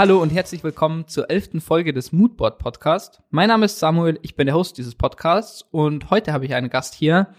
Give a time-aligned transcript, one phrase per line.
[0.00, 3.20] Hallo und herzlich willkommen zur elften Folge des Moodboard Podcast.
[3.28, 6.70] Mein Name ist Samuel, ich bin der Host dieses Podcasts und heute habe ich einen
[6.70, 7.34] Gast hier,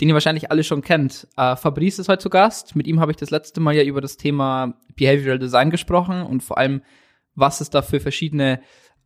[0.00, 1.26] den ihr wahrscheinlich alle schon kennt.
[1.36, 2.76] Äh, Fabrice ist heute zu Gast.
[2.76, 6.44] Mit ihm habe ich das letzte Mal ja über das Thema Behavioral Design gesprochen und
[6.44, 6.82] vor allem,
[7.34, 8.60] was es da für verschiedene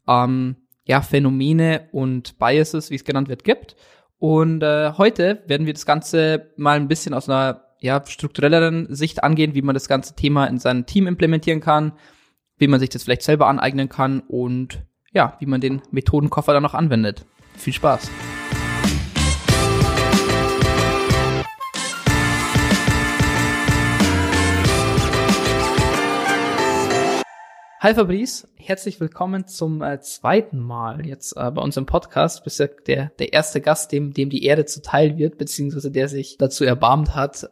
[0.06, 3.74] ähm, ja, Phänomene und Biases, wie es genannt wird, gibt.
[4.18, 9.24] Und äh, heute werden wir das Ganze mal ein bisschen aus einer ja, strukturelleren Sicht
[9.24, 11.92] angehen, wie man das ganze Thema in sein Team implementieren kann,
[12.58, 16.62] wie man sich das vielleicht selber aneignen kann und ja, wie man den Methodenkoffer dann
[16.62, 17.24] noch anwendet.
[17.56, 18.10] Viel Spaß!
[27.80, 32.40] Hi Fabrice, herzlich willkommen zum äh, zweiten Mal jetzt äh, bei unserem Podcast.
[32.40, 36.08] Du bist ja der, der erste Gast, dem, dem die Erde zuteil wird, beziehungsweise der
[36.08, 37.50] sich dazu erbarmt hat,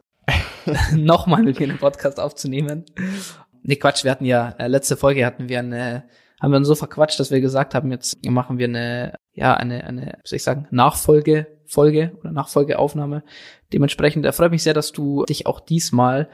[0.93, 2.83] nochmal mit mir einen Podcast aufzunehmen.
[3.67, 6.05] Nee, Quatsch, wir hatten ja, äh, letzte Folge hatten wir eine,
[6.41, 9.83] haben wir uns so verquatscht, dass wir gesagt haben, jetzt machen wir eine, ja, eine,
[9.83, 13.23] eine, soll ich sagen, Nachfolge, Folge oder Nachfolgeaufnahme.
[13.73, 16.29] Dementsprechend äh, freut mich sehr, dass du dich auch diesmal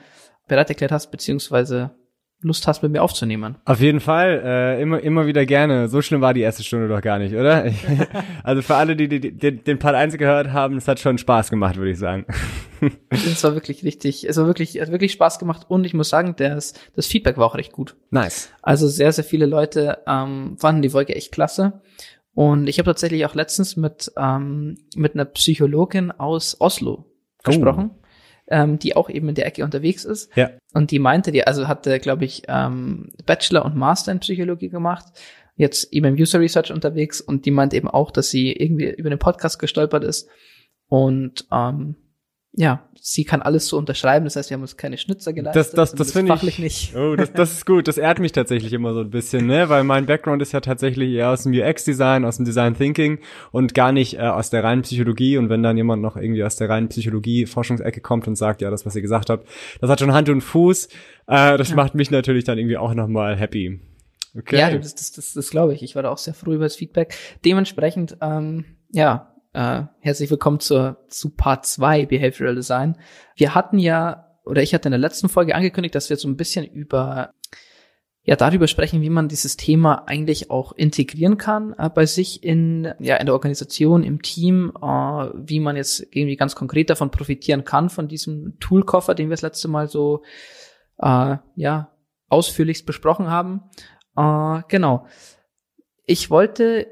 [0.47, 1.95] bereit erklärt hast, beziehungsweise
[2.41, 3.57] Lust hast, mit mir aufzunehmen.
[3.65, 5.87] Auf jeden Fall, äh, immer, immer wieder gerne.
[5.87, 7.65] So schlimm war die erste Stunde doch gar nicht, oder?
[8.43, 11.49] also für alle, die, die, die den Part 1 gehört haben, es hat schon Spaß
[11.49, 12.27] gemacht, würde ich sagen.
[13.09, 16.35] es war wirklich richtig, es war wirklich, hat wirklich Spaß gemacht und ich muss sagen,
[16.37, 17.95] das, das Feedback war auch recht gut.
[18.09, 18.49] Nice.
[18.61, 21.81] Also sehr, sehr viele Leute ähm, fanden die Folge echt klasse.
[22.35, 27.05] Und ich habe tatsächlich auch letztens mit, ähm, mit einer Psychologin aus Oslo
[27.43, 27.91] gesprochen.
[27.93, 28.03] Oh
[28.47, 30.29] ähm, die auch eben in der Ecke unterwegs ist.
[30.35, 30.51] Ja.
[30.73, 35.05] Und die meinte, die also hatte, glaube ich, ähm, Bachelor und Master in Psychologie gemacht,
[35.55, 39.09] jetzt eben im User Research unterwegs und die meinte eben auch, dass sie irgendwie über
[39.09, 40.27] den Podcast gestolpert ist
[40.87, 41.95] und ähm,
[42.55, 44.25] ja, sie kann alles so unterschreiben.
[44.25, 45.59] Das heißt, wir haben uns keine Schnitzer geleistet.
[45.59, 46.59] Das, das, das finde ich.
[46.59, 46.95] Nicht.
[46.95, 47.87] Oh, das, das ist gut.
[47.87, 49.69] Das ehrt mich tatsächlich immer so ein bisschen, ne?
[49.69, 53.19] Weil mein Background ist ja tatsächlich eher aus dem UX-Design, aus dem Design Thinking
[53.51, 55.37] und gar nicht äh, aus der reinen Psychologie.
[55.37, 58.85] Und wenn dann jemand noch irgendwie aus der reinen Psychologie-Forschungsecke kommt und sagt, ja, das,
[58.85, 59.47] was ihr gesagt habt,
[59.81, 60.89] das hat schon Hand und Fuß,
[61.27, 61.75] äh, das ja.
[61.75, 63.79] macht mich natürlich dann irgendwie auch nochmal happy.
[64.37, 64.59] Okay.
[64.59, 65.81] Ja, das, das, das, das glaube ich.
[65.81, 67.15] Ich war da auch sehr froh über das Feedback.
[67.45, 72.97] Dementsprechend, ähm, ja, äh, herzlich willkommen zur, zu Part 2 Behavioral Design.
[73.35, 76.37] Wir hatten ja, oder ich hatte in der letzten Folge angekündigt, dass wir so ein
[76.37, 77.33] bisschen über,
[78.23, 82.93] ja, darüber sprechen, wie man dieses Thema eigentlich auch integrieren kann äh, bei sich in,
[82.99, 87.63] ja, in der Organisation, im Team, äh, wie man jetzt irgendwie ganz konkret davon profitieren
[87.63, 90.23] kann, von diesem Toolkoffer, den wir das letzte Mal so,
[90.97, 91.91] äh, ja,
[92.27, 93.69] ausführlichst besprochen haben.
[94.17, 95.05] Äh, genau.
[96.05, 96.87] Ich wollte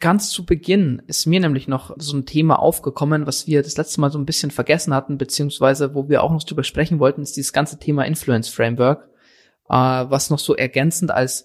[0.00, 4.00] Ganz zu Beginn ist mir nämlich noch so ein Thema aufgekommen, was wir das letzte
[4.00, 7.36] Mal so ein bisschen vergessen hatten, beziehungsweise wo wir auch noch drüber sprechen wollten, ist
[7.36, 9.10] dieses ganze Thema Influence Framework,
[9.68, 11.44] äh, was noch so ergänzend als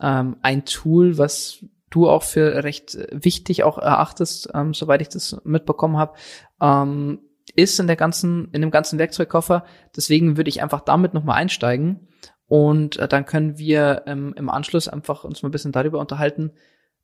[0.00, 5.36] ähm, ein Tool, was du auch für recht wichtig auch erachtest, ähm, soweit ich das
[5.44, 6.14] mitbekommen habe,
[6.62, 7.20] ähm,
[7.54, 9.64] ist in der ganzen, in dem ganzen Werkzeugkoffer.
[9.94, 12.08] Deswegen würde ich einfach damit nochmal einsteigen
[12.46, 16.52] und äh, dann können wir ähm, im Anschluss einfach uns mal ein bisschen darüber unterhalten,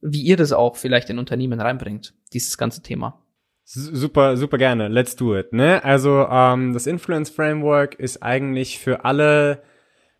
[0.00, 3.22] wie ihr das auch vielleicht in Unternehmen reinbringt, dieses ganze Thema.
[3.64, 4.86] Super, super gerne.
[4.88, 5.52] Let's do it.
[5.52, 5.82] Ne?
[5.82, 9.62] Also ähm, das Influence Framework ist eigentlich für alle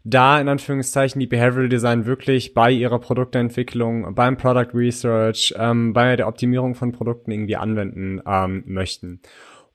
[0.02, 6.16] da in Anführungszeichen die Behavioral Design wirklich bei ihrer Produktentwicklung, beim Product Research, ähm, bei
[6.16, 9.20] der Optimierung von Produkten irgendwie anwenden ähm, möchten.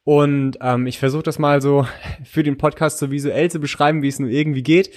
[0.04, 1.86] Und ähm, ich versuche das mal so
[2.24, 4.92] für den Podcast so visuell zu beschreiben, wie es nur irgendwie geht.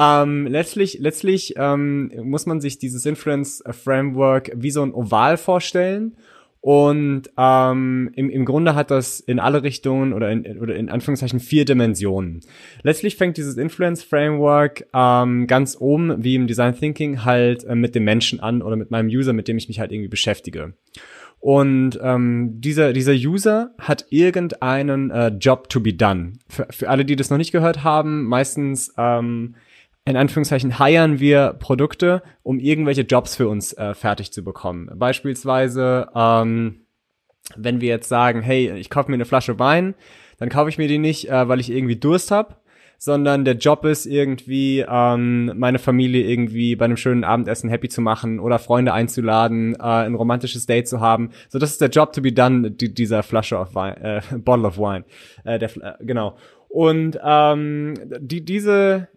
[0.00, 6.16] Ähm, letztlich letztlich ähm, muss man sich dieses Influence Framework wie so ein Oval vorstellen.
[6.62, 11.40] Und ähm, im, im Grunde hat das in alle Richtungen oder in, oder in Anführungszeichen
[11.40, 12.40] vier Dimensionen.
[12.82, 17.94] Letztlich fängt dieses Influence Framework ähm, ganz oben, wie im Design Thinking, halt äh, mit
[17.94, 20.74] dem Menschen an oder mit meinem User, mit dem ich mich halt irgendwie beschäftige.
[21.40, 26.34] Und ähm, dieser, dieser User hat irgendeinen äh, Job to be done.
[26.48, 29.54] Für, für alle, die das noch nicht gehört haben, meistens ähm,
[30.10, 34.90] in Anführungszeichen hiren wir Produkte, um irgendwelche Jobs für uns äh, fertig zu bekommen.
[34.94, 36.80] Beispielsweise, ähm,
[37.56, 39.94] wenn wir jetzt sagen, hey, ich kaufe mir eine Flasche Wein,
[40.38, 42.56] dann kaufe ich mir die nicht, äh, weil ich irgendwie Durst habe,
[42.98, 48.02] sondern der Job ist irgendwie, ähm, meine Familie irgendwie bei einem schönen Abendessen happy zu
[48.02, 51.30] machen oder Freunde einzuladen, äh, ein romantisches Date zu haben.
[51.48, 54.66] So, das ist der Job to be done, die, dieser Flasche of Wine, äh, Bottle
[54.66, 55.04] of Wine.
[55.44, 56.36] Äh, der, äh, genau.
[56.68, 59.08] Und ähm, die, diese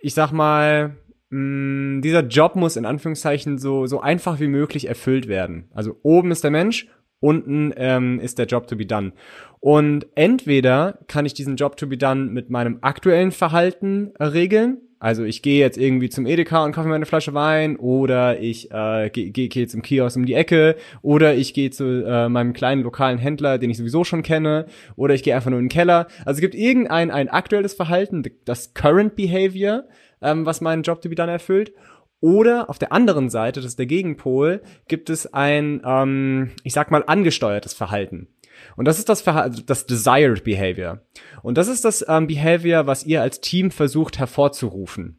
[0.00, 0.96] ich sag mal,
[1.30, 5.70] mh, mm, dieser Job muss in Anführungszeichen so, so einfach wie möglich erfüllt werden.
[5.74, 6.88] Also oben ist der Mensch,
[7.20, 9.12] unten ähm, ist der Job to be done.
[9.60, 15.24] Und entweder kann ich diesen Job to be done mit meinem aktuellen Verhalten regeln, Also
[15.24, 19.08] ich gehe jetzt irgendwie zum Edeka und kaufe mir eine Flasche Wein oder ich äh,
[19.08, 22.82] gehe geh, geh zum Kiosk um die Ecke oder ich gehe zu äh, meinem kleinen
[22.82, 24.66] lokalen Händler, den ich sowieso schon kenne
[24.96, 26.06] oder ich gehe einfach nur in den Keller.
[26.26, 29.84] Also es gibt irgendein ein aktuelles Verhalten, das Current Behavior,
[30.20, 31.72] ähm, was meinen Job to be done erfüllt.
[32.20, 36.90] Oder auf der anderen Seite, das ist der Gegenpol, gibt es ein, ähm, ich sag
[36.90, 38.28] mal, angesteuertes Verhalten.
[38.76, 41.00] Und das ist das, Verhalten, das Desired Behavior.
[41.42, 45.18] Und das ist das ähm, Behavior, was ihr als Team versucht hervorzurufen.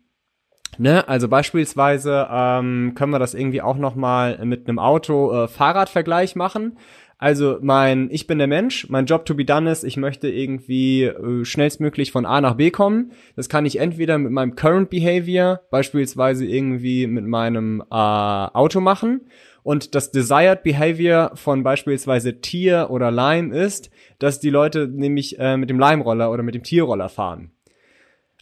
[0.77, 1.07] Ne?
[1.07, 6.77] Also beispielsweise ähm, können wir das irgendwie auch noch mal mit einem Auto-Fahrrad-Vergleich äh, machen.
[7.21, 11.03] Also mein, ich bin der Mensch, mein Job to be done ist, ich möchte irgendwie
[11.03, 13.11] äh, schnellstmöglich von A nach B kommen.
[13.35, 19.21] Das kann ich entweder mit meinem Current Behavior, beispielsweise irgendwie mit meinem äh, Auto machen.
[19.63, 25.57] Und das Desired Behavior von beispielsweise Tier oder Lime ist, dass die Leute nämlich äh,
[25.57, 27.51] mit dem Lime-Roller oder mit dem Tierroller fahren.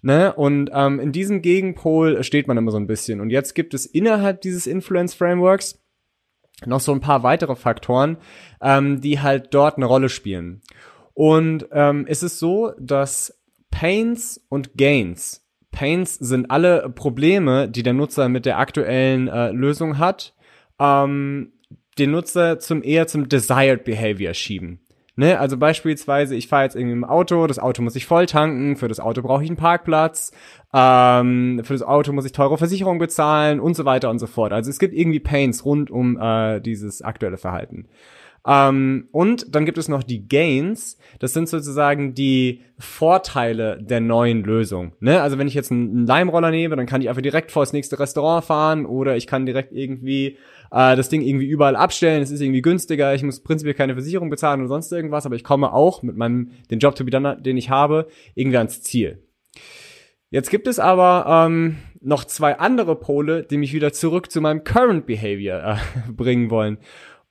[0.01, 0.33] Ne?
[0.33, 3.19] Und ähm, in diesem Gegenpol steht man immer so ein bisschen.
[3.19, 5.81] Und jetzt gibt es innerhalb dieses Influence Frameworks
[6.65, 8.17] noch so ein paar weitere Faktoren,
[8.61, 10.61] ähm, die halt dort eine Rolle spielen.
[11.13, 17.93] Und ähm, es ist so, dass Pains und Gains, Pains sind alle Probleme, die der
[17.93, 20.33] Nutzer mit der aktuellen äh, Lösung hat,
[20.79, 21.53] ähm,
[21.97, 24.79] den Nutzer zum eher zum Desired Behavior schieben.
[25.19, 28.77] Ne, also beispielsweise, ich fahre jetzt irgendwie im Auto, das Auto muss ich voll tanken,
[28.77, 30.31] für das Auto brauche ich einen Parkplatz,
[30.73, 34.53] ähm, für das Auto muss ich teure Versicherung bezahlen und so weiter und so fort.
[34.53, 37.89] Also es gibt irgendwie Pains rund um äh, dieses aktuelle Verhalten.
[38.47, 40.97] Ähm, und dann gibt es noch die Gains.
[41.19, 44.93] Das sind sozusagen die Vorteile der neuen Lösung.
[45.01, 45.21] Ne?
[45.21, 47.99] Also wenn ich jetzt einen Leimroller nehme, dann kann ich einfach direkt vor das nächste
[47.99, 50.37] Restaurant fahren oder ich kann direkt irgendwie
[50.71, 52.21] äh, das Ding irgendwie überall abstellen.
[52.21, 53.13] Es ist irgendwie günstiger.
[53.13, 56.51] Ich muss prinzipiell keine Versicherung bezahlen oder sonst irgendwas, aber ich komme auch mit meinem
[56.71, 59.23] den Job to be done, den ich habe, irgendwie ans Ziel.
[60.31, 64.63] Jetzt gibt es aber ähm, noch zwei andere Pole, die mich wieder zurück zu meinem
[64.63, 66.77] Current Behavior äh, bringen wollen.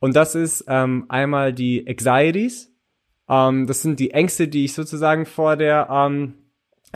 [0.00, 2.72] Und das ist ähm, einmal die Anxieties.
[3.28, 6.34] Ähm, das sind die Ängste, die ich sozusagen vor der ähm,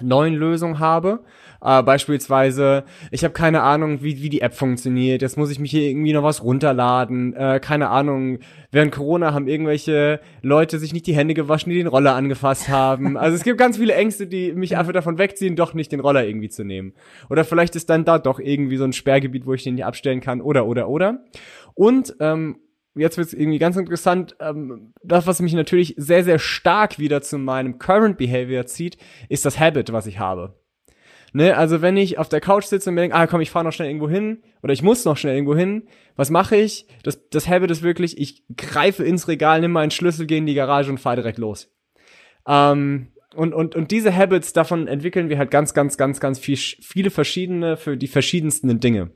[0.01, 1.25] neuen Lösung habe.
[1.63, 5.23] Äh, beispielsweise, ich habe keine Ahnung, wie, wie die App funktioniert.
[5.23, 7.35] Jetzt muss ich mich hier irgendwie noch was runterladen.
[7.35, 8.39] Äh, keine Ahnung.
[8.73, 13.17] Während Corona haben irgendwelche Leute sich nicht die Hände gewaschen, die den Roller angefasst haben.
[13.17, 16.27] Also es gibt ganz viele Ängste, die mich einfach davon wegziehen, doch nicht den Roller
[16.27, 16.95] irgendwie zu nehmen.
[17.31, 20.21] Oder vielleicht ist dann da doch irgendwie so ein Sperrgebiet, wo ich den nicht abstellen
[20.21, 20.41] kann.
[20.41, 21.25] Oder, oder, oder.
[21.75, 22.57] Und ähm,
[22.95, 24.37] jetzt wird es irgendwie ganz interessant.
[24.41, 28.97] Ähm, das, was mich natürlich sehr, sehr stark wieder zu meinem Current Behavior zieht,
[29.29, 30.62] ist das Habit, was ich habe.
[31.35, 33.65] Ne, also wenn ich auf der Couch sitze und mir denke, ah komm, ich fahre
[33.65, 35.85] noch schnell irgendwo hin oder ich muss noch schnell irgendwo hin,
[36.15, 36.87] was mache ich?
[37.05, 40.55] Das, das Habit ist wirklich, ich greife ins Regal, nimm meinen Schlüssel, gehe in die
[40.55, 41.73] Garage und fahre direkt los.
[42.47, 46.59] Ähm, und, und, und diese Habits, davon entwickeln wir halt ganz, ganz, ganz, ganz viel,
[46.59, 49.11] viele verschiedene für die verschiedensten Dinge.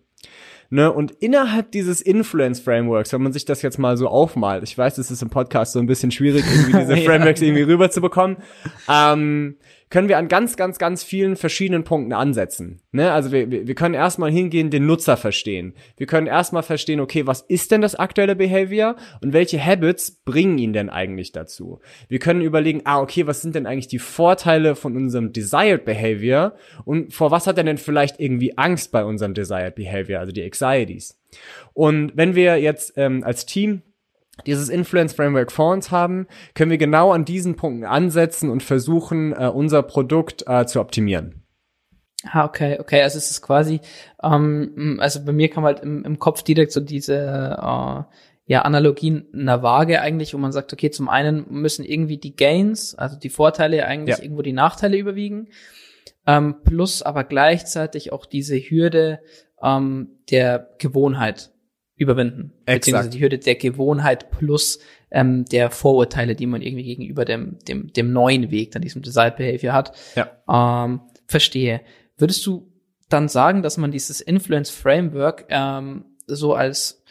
[0.71, 0.93] Ne?
[0.93, 5.11] Und innerhalb dieses Influence-Frameworks, wenn man sich das jetzt mal so aufmalt, ich weiß, es
[5.11, 8.39] ist im Podcast so ein bisschen schwierig, irgendwie diese Frameworks irgendwie rüberzubekommen,
[8.89, 9.57] ähm,
[9.88, 12.81] können wir an ganz, ganz, ganz vielen verschiedenen Punkten ansetzen.
[12.91, 13.12] Ne?
[13.12, 15.75] Also wir, wir können erstmal hingehen, den Nutzer verstehen.
[15.97, 20.59] Wir können erstmal verstehen, okay, was ist denn das aktuelle Behavior und welche Habits bringen
[20.59, 21.81] ihn denn eigentlich dazu?
[22.09, 26.55] Wir können überlegen, ah, okay, was sind denn eigentlich die Vorteile von unserem Desired Behavior
[26.85, 30.43] und vor was hat er denn vielleicht irgendwie Angst bei unserem Desired Behavior, also die
[30.43, 31.16] Anxieties.
[31.75, 33.83] Und wenn wir jetzt ähm, als Team
[34.45, 39.33] dieses Influence Framework vor uns haben, können wir genau an diesen Punkten ansetzen und versuchen,
[39.33, 41.43] äh, unser Produkt äh, zu optimieren.
[42.25, 43.81] Ah, okay, okay, also es ist quasi,
[44.23, 48.02] ähm, also bei mir kam halt im, im Kopf direkt so diese äh,
[48.49, 52.95] ja, Analogien einer Waage eigentlich, wo man sagt, okay, zum einen müssen irgendwie die Gains,
[52.95, 54.23] also die Vorteile eigentlich ja.
[54.23, 55.49] irgendwo die Nachteile überwiegen,
[56.26, 59.21] ähm, plus aber gleichzeitig auch diese Hürde
[59.62, 61.50] ähm, der Gewohnheit
[61.97, 62.53] überwinden.
[62.67, 62.81] Exakt.
[62.81, 64.79] Beziehungsweise die Hürde der Gewohnheit plus
[65.11, 69.37] ähm, der Vorurteile, die man irgendwie gegenüber dem, dem, dem neuen Weg, an diesem Desired
[69.37, 69.93] Behavior hat.
[70.15, 70.85] Ja.
[70.85, 71.81] Ähm, verstehe.
[72.19, 72.71] Würdest du
[73.09, 77.03] dann sagen, dass man dieses Influence Framework ähm, so als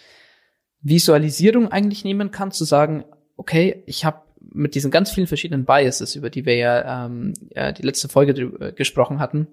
[0.81, 3.05] Visualisierung eigentlich nehmen kann, zu sagen,
[3.37, 7.71] okay, ich habe mit diesen ganz vielen verschiedenen Biases, über die wir ja ähm, ja,
[7.71, 9.47] die letzte Folge drüber gesprochen hatten,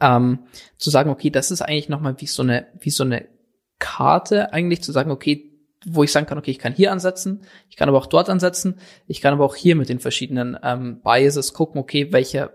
[0.00, 0.40] ähm,
[0.76, 3.26] zu sagen, okay, das ist eigentlich nochmal wie so eine, wie so eine
[3.80, 5.50] Karte eigentlich zu sagen, okay,
[5.84, 8.78] wo ich sagen kann, okay, ich kann hier ansetzen, ich kann aber auch dort ansetzen,
[9.06, 12.52] ich kann aber auch hier mit den verschiedenen ähm, Biases gucken, okay, welcher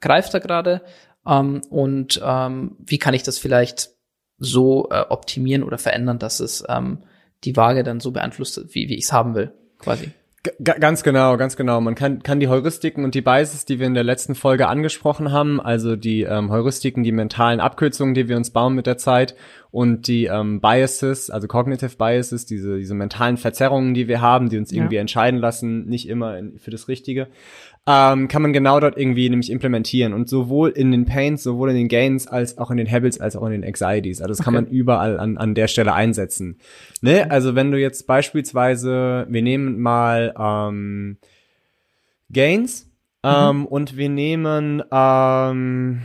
[0.00, 0.82] greift da gerade
[1.26, 3.90] ähm, und ähm, wie kann ich das vielleicht
[4.38, 7.04] so äh, optimieren oder verändern, dass es ähm,
[7.44, 10.10] die Waage dann so beeinflusst, wie, wie ich es haben will, quasi.
[10.44, 11.80] G ganz genau, ganz genau.
[11.80, 15.30] Man kann, kann die Heuristiken und die Biases, die wir in der letzten Folge angesprochen
[15.30, 19.36] haben, also die ähm, Heuristiken, die mentalen Abkürzungen, die wir uns bauen mit der Zeit
[19.70, 24.58] und die ähm, Biases, also Cognitive Biases, diese, diese mentalen Verzerrungen, die wir haben, die
[24.58, 25.00] uns irgendwie ja.
[25.00, 27.28] entscheiden lassen, nicht immer in, für das Richtige,
[27.86, 31.76] ähm, kann man genau dort irgendwie nämlich implementieren und sowohl in den Pains, sowohl in
[31.76, 34.20] den Gains als auch in den Habits als auch in den Anxieties.
[34.20, 34.44] Also das okay.
[34.44, 36.58] kann man überall an, an der Stelle einsetzen.
[37.00, 37.28] Ne?
[37.30, 41.16] Also wenn du jetzt beispielsweise, wir nehmen mal ähm,
[42.30, 42.88] Gains
[43.24, 43.30] mhm.
[43.30, 46.02] ähm, und wir nehmen ähm,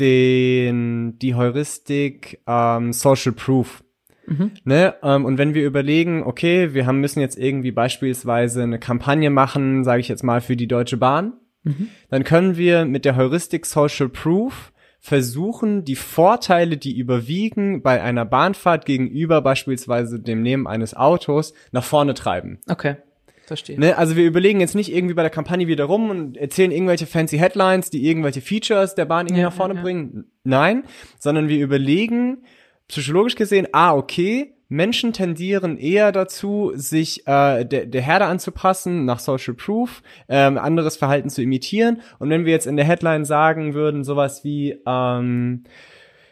[0.00, 3.84] den die Heuristik ähm, Social Proof.
[4.26, 4.52] Mhm.
[4.64, 4.94] Ne?
[5.02, 9.84] Ähm, und wenn wir überlegen, okay, wir haben, müssen jetzt irgendwie beispielsweise eine Kampagne machen,
[9.84, 11.88] sage ich jetzt mal, für die Deutsche Bahn, mhm.
[12.10, 18.24] dann können wir mit der Heuristik Social Proof versuchen, die Vorteile, die überwiegen bei einer
[18.24, 22.60] Bahnfahrt gegenüber beispielsweise dem Nehmen eines Autos, nach vorne treiben.
[22.68, 22.96] Okay.
[23.44, 23.78] Verstehe.
[23.78, 27.06] Ne, also wir überlegen jetzt nicht irgendwie bei der Kampagne wieder rum und erzählen irgendwelche
[27.06, 29.84] fancy Headlines, die irgendwelche Features der Bahn irgendwie ja, nach vorne ja, ja.
[29.84, 30.24] bringen.
[30.44, 30.84] Nein,
[31.18, 32.44] sondern wir überlegen,
[32.88, 39.18] psychologisch gesehen, ah, okay, Menschen tendieren eher dazu, sich äh, der, der Herde anzupassen, nach
[39.18, 42.00] Social Proof, ähm, anderes Verhalten zu imitieren.
[42.18, 45.64] Und wenn wir jetzt in der Headline sagen würden, sowas wie, ähm,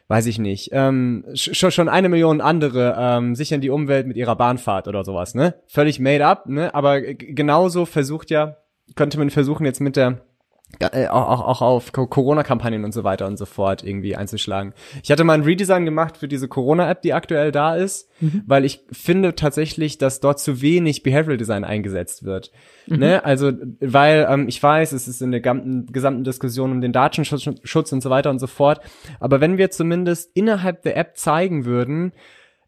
[0.08, 4.36] weiß ich nicht, ähm, schon, schon eine Million andere ähm, sichern die Umwelt mit ihrer
[4.36, 5.54] Bahnfahrt oder sowas, ne?
[5.66, 6.74] Völlig made up, ne?
[6.74, 8.56] Aber genauso versucht ja,
[8.96, 10.22] könnte man versuchen jetzt mit der
[10.78, 14.72] äh, auch, auch, auf Corona-Kampagnen und so weiter und so fort irgendwie einzuschlagen.
[15.02, 18.44] Ich hatte mal ein Redesign gemacht für diese Corona-App, die aktuell da ist, mhm.
[18.46, 22.52] weil ich finde tatsächlich, dass dort zu wenig Behavioral Design eingesetzt wird.
[22.86, 22.98] Mhm.
[22.98, 23.24] Ne?
[23.24, 27.48] Also, weil ähm, ich weiß, es ist in der gesamten, gesamten Diskussion um den Datenschutz
[27.64, 28.80] Schutz und so weiter und so fort.
[29.18, 32.12] Aber wenn wir zumindest innerhalb der App zeigen würden,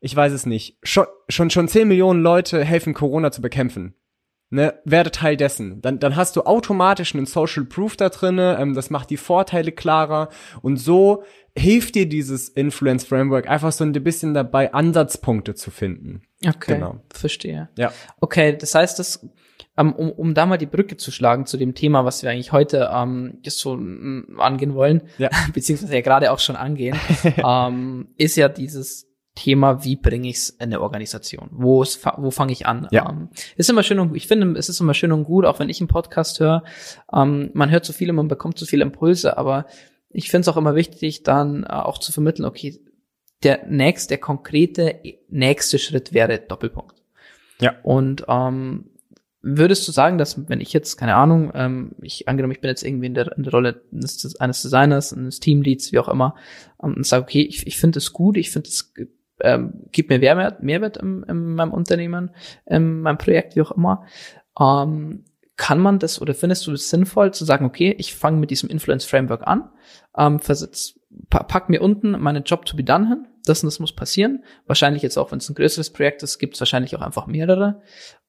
[0.00, 3.94] ich weiß es nicht, schon, schon, schon 10 Millionen Leute helfen, Corona zu bekämpfen
[4.52, 5.80] ne, werde Teil dessen.
[5.80, 9.72] Dann, dann hast du automatisch einen Social Proof da drinne, ähm, das macht die Vorteile
[9.72, 10.28] klarer
[10.60, 11.24] und so
[11.56, 16.22] hilft dir dieses Influence Framework einfach so ein bisschen dabei, Ansatzpunkte zu finden.
[16.46, 17.00] Okay, genau.
[17.12, 17.68] verstehe.
[17.76, 17.92] Ja.
[18.20, 19.26] Okay, das heißt, das,
[19.76, 22.52] ähm, um, um da mal die Brücke zu schlagen zu dem Thema, was wir eigentlich
[22.52, 25.30] heute ähm, jetzt so mm, angehen wollen, ja.
[25.52, 26.98] beziehungsweise ja gerade auch schon angehen,
[27.44, 31.48] ähm, ist ja dieses Thema, wie bringe ich es in der Organisation?
[31.52, 32.86] Wo, wo fange ich an?
[32.90, 33.08] Ja.
[33.08, 35.70] Ähm, ist immer schön und ich finde, es ist immer schön und gut, auch wenn
[35.70, 36.64] ich einen Podcast höre.
[37.12, 39.66] Ähm, man hört so viele, man bekommt so viele Impulse, aber
[40.10, 42.78] ich finde es auch immer wichtig, dann äh, auch zu vermitteln, okay,
[43.42, 47.02] der nächste, der konkrete nächste Schritt wäre Doppelpunkt.
[47.60, 47.74] Ja.
[47.82, 48.90] Und ähm,
[49.40, 52.84] würdest du sagen, dass wenn ich jetzt, keine Ahnung, ähm, ich angenommen, ich bin jetzt
[52.84, 56.36] irgendwie in der, in der Rolle eines, eines Designers, eines Teamleads, wie auch immer,
[56.82, 58.92] ähm, und sage, okay, ich, ich finde es gut, ich finde es
[59.42, 62.30] ähm, gibt mir Mehrwert, Mehrwert in, in meinem Unternehmen,
[62.66, 64.04] in meinem Projekt, wie auch immer.
[64.58, 65.24] Ähm,
[65.56, 68.68] kann man das oder findest du es sinnvoll zu sagen, okay, ich fange mit diesem
[68.68, 69.70] Influence Framework an,
[70.16, 73.94] ähm, versetz, pack mir unten meine Job to be done hin, das und das muss
[73.94, 74.44] passieren.
[74.66, 77.82] Wahrscheinlich jetzt auch, wenn es ein größeres Projekt ist, gibt es wahrscheinlich auch einfach mehrere.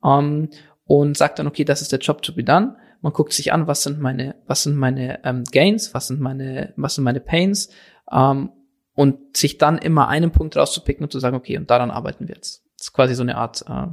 [0.03, 0.49] Ähm,
[0.85, 2.75] und sagt dann, okay, das ist der Job to be done.
[3.01, 6.73] Man guckt sich an, was sind meine, was sind meine ähm, Gains, was sind meine,
[6.75, 7.69] was sind meine Pains
[8.11, 8.51] ähm,
[8.95, 12.35] und sich dann immer einen Punkt rauszupicken und zu sagen, okay, und daran arbeiten wir
[12.35, 12.63] jetzt.
[12.77, 13.87] Das ist quasi so eine Art äh,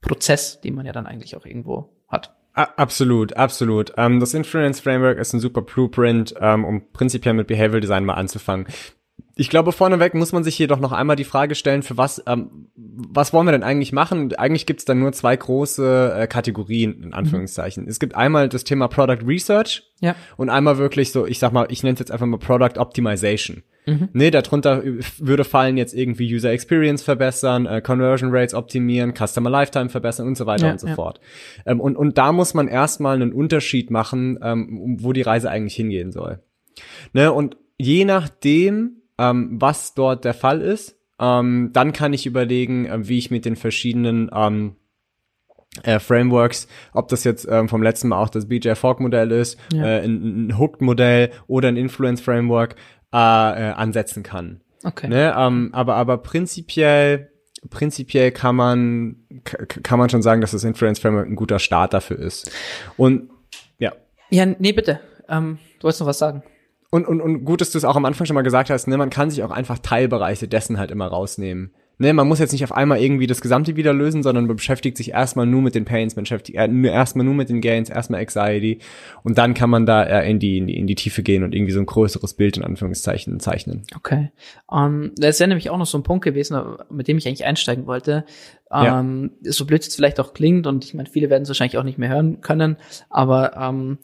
[0.00, 2.34] Prozess, den man ja dann eigentlich auch irgendwo hat.
[2.52, 3.92] Absolut, absolut.
[3.96, 8.14] Ähm, das Influence Framework ist ein super Blueprint, ähm, um prinzipiell mit Behavioral Design mal
[8.14, 8.66] anzufangen.
[9.36, 12.70] Ich glaube, vorneweg muss man sich jedoch noch einmal die Frage stellen, für was, ähm,
[12.74, 14.34] was wollen wir denn eigentlich machen?
[14.34, 17.84] Eigentlich gibt es da nur zwei große äh, Kategorien, in Anführungszeichen.
[17.84, 17.88] Mhm.
[17.88, 20.16] Es gibt einmal das Thema Product Research ja.
[20.36, 23.62] und einmal wirklich so, ich sag mal, ich nenne es jetzt einfach mal Product Optimization.
[23.88, 24.08] Mhm.
[24.12, 24.82] Nee, darunter
[25.18, 30.36] würde fallen jetzt irgendwie User Experience verbessern, äh, Conversion Rates optimieren, Customer Lifetime verbessern und
[30.36, 30.94] so weiter ja, und so ja.
[30.94, 31.20] fort.
[31.64, 35.74] Ähm, und, und da muss man erstmal einen Unterschied machen, ähm, wo die Reise eigentlich
[35.74, 36.40] hingehen soll.
[37.12, 40.96] Ne, und je nachdem, ähm, was dort der Fall ist.
[41.20, 44.76] Ähm, dann kann ich überlegen, äh, wie ich mit den verschiedenen ähm,
[45.82, 49.58] äh, Frameworks, ob das jetzt ähm, vom letzten Mal auch das BJ Fogg Modell ist,
[49.72, 49.84] ja.
[49.84, 52.76] äh, ein, ein Hooked Modell oder ein Influence Framework
[53.12, 54.60] äh, äh, ansetzen kann.
[54.84, 55.08] Okay.
[55.08, 55.34] Ne?
[55.36, 57.30] Ähm, aber aber prinzipiell
[57.70, 62.18] prinzipiell kann man kann man schon sagen, dass das Influence Framework ein guter Start dafür
[62.18, 62.50] ist.
[62.96, 63.30] Und
[63.78, 63.92] ja.
[64.30, 65.00] Ja, nee, bitte.
[65.28, 66.42] Ähm, du wolltest noch was sagen.
[66.90, 68.96] Und, und, und gut, dass du es auch am Anfang schon mal gesagt hast, ne,
[68.96, 71.74] man kann sich auch einfach Teilbereiche dessen halt immer rausnehmen.
[72.00, 74.96] Ne, man muss jetzt nicht auf einmal irgendwie das Gesamte wieder lösen, sondern man beschäftigt
[74.96, 78.20] sich erstmal nur mit den Pains, man beschäftigt äh, erstmal nur mit den Gains, erstmal
[78.20, 78.78] Anxiety
[79.24, 81.56] und dann kann man da äh, in, die, in, die, in die Tiefe gehen und
[81.56, 83.82] irgendwie so ein größeres Bild in Anführungszeichen zeichnen.
[83.96, 84.30] Okay.
[84.68, 86.56] Um, ähm, das wäre nämlich auch noch so ein Punkt gewesen,
[86.88, 88.24] mit dem ich eigentlich einsteigen wollte.
[88.70, 88.84] Um,
[89.42, 89.52] ja.
[89.52, 91.98] So blöd es vielleicht auch klingt und ich meine, viele werden es wahrscheinlich auch nicht
[91.98, 92.76] mehr hören können,
[93.10, 93.98] aber um, ähm,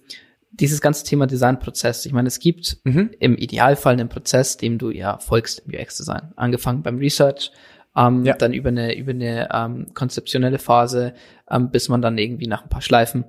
[0.50, 2.06] dieses ganze Thema Designprozess.
[2.06, 3.10] Ich meine, es gibt mhm.
[3.18, 6.32] im Idealfall einen Prozess, dem du ja folgst im UX-Design.
[6.36, 7.50] Angefangen beim Research,
[7.96, 8.34] ähm, ja.
[8.34, 11.14] dann über eine, über eine ähm, konzeptionelle Phase,
[11.50, 13.24] ähm, bis man dann irgendwie nach ein paar Schleifen,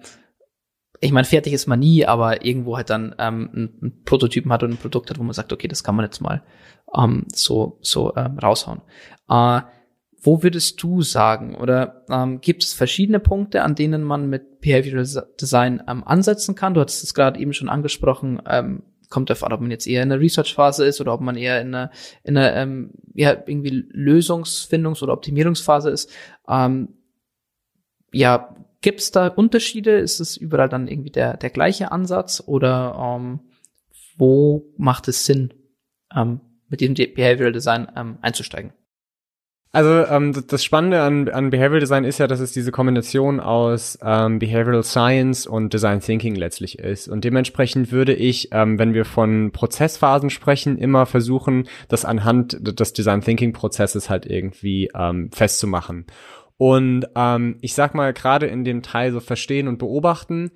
[1.01, 4.71] ich meine, fertig ist man nie, aber irgendwo halt dann ähm, einen, Prototypen hat und
[4.71, 6.41] ein Produkt hat, wo man sagt, okay, das kann man jetzt mal
[6.97, 8.81] ähm, so, so ähm, raushauen.
[9.29, 9.61] Äh,
[10.21, 15.05] wo würdest du sagen, oder ähm, gibt es verschiedene Punkte, an denen man mit Behavioral
[15.39, 16.73] Design ähm, ansetzen kann?
[16.73, 18.83] Du hattest es gerade eben schon angesprochen, ähm,
[19.15, 21.73] kommt davon, ob man jetzt eher in der Research-Phase ist oder ob man eher in
[21.73, 21.89] einer,
[22.23, 26.11] in einer ähm, ja, irgendwie Lösungsfindungs- oder Optimierungsphase ist.
[26.49, 26.89] Ähm,
[28.11, 29.91] ja, gibt es da Unterschiede?
[29.99, 33.39] Ist es überall dann irgendwie der, der gleiche Ansatz oder ähm,
[34.17, 35.53] wo macht es Sinn,
[36.13, 38.73] ähm, mit diesem Behavioral Design ähm, einzusteigen?
[39.75, 43.99] Also ähm, das Spannende an, an Behavioral Design ist ja, dass es diese Kombination aus
[44.01, 47.09] ähm, Behavioral Science und Design Thinking letztlich ist.
[47.09, 52.93] Und dementsprechend würde ich, ähm, wenn wir von Prozessphasen sprechen, immer versuchen, das anhand des
[52.93, 56.05] Design Thinking Prozesses halt irgendwie ähm, festzumachen.
[56.55, 60.51] Und ähm, ich sag mal, gerade in dem Teil so verstehen und beobachten,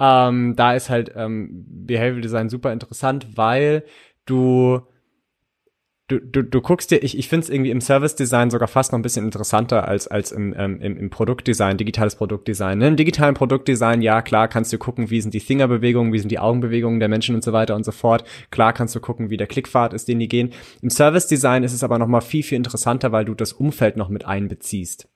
[0.00, 3.84] ähm, da ist halt ähm, Behavioral Design super interessant, weil
[4.24, 4.80] du
[6.12, 8.98] du, du, du guckst dir, ich, ich finde es irgendwie im Service-Design sogar fast noch
[8.98, 12.78] ein bisschen interessanter als, als im, ähm, im, im Produktdesign, digitales Produktdesign.
[12.78, 12.88] Ne?
[12.88, 16.38] Im digitalen Produktdesign, ja, klar, kannst du gucken, wie sind die Fingerbewegungen, wie sind die
[16.38, 18.24] Augenbewegungen der Menschen und so weiter und so fort.
[18.50, 20.50] Klar kannst du gucken, wie der Klickpfad ist, den die gehen.
[20.82, 24.08] Im Service-Design ist es aber noch mal viel, viel interessanter, weil du das Umfeld noch
[24.08, 25.08] mit einbeziehst.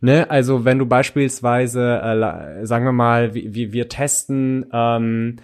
[0.00, 0.28] Ne?
[0.28, 5.36] Also wenn du beispielsweise, äh, sagen wir mal, wie, wie wir testen, ähm,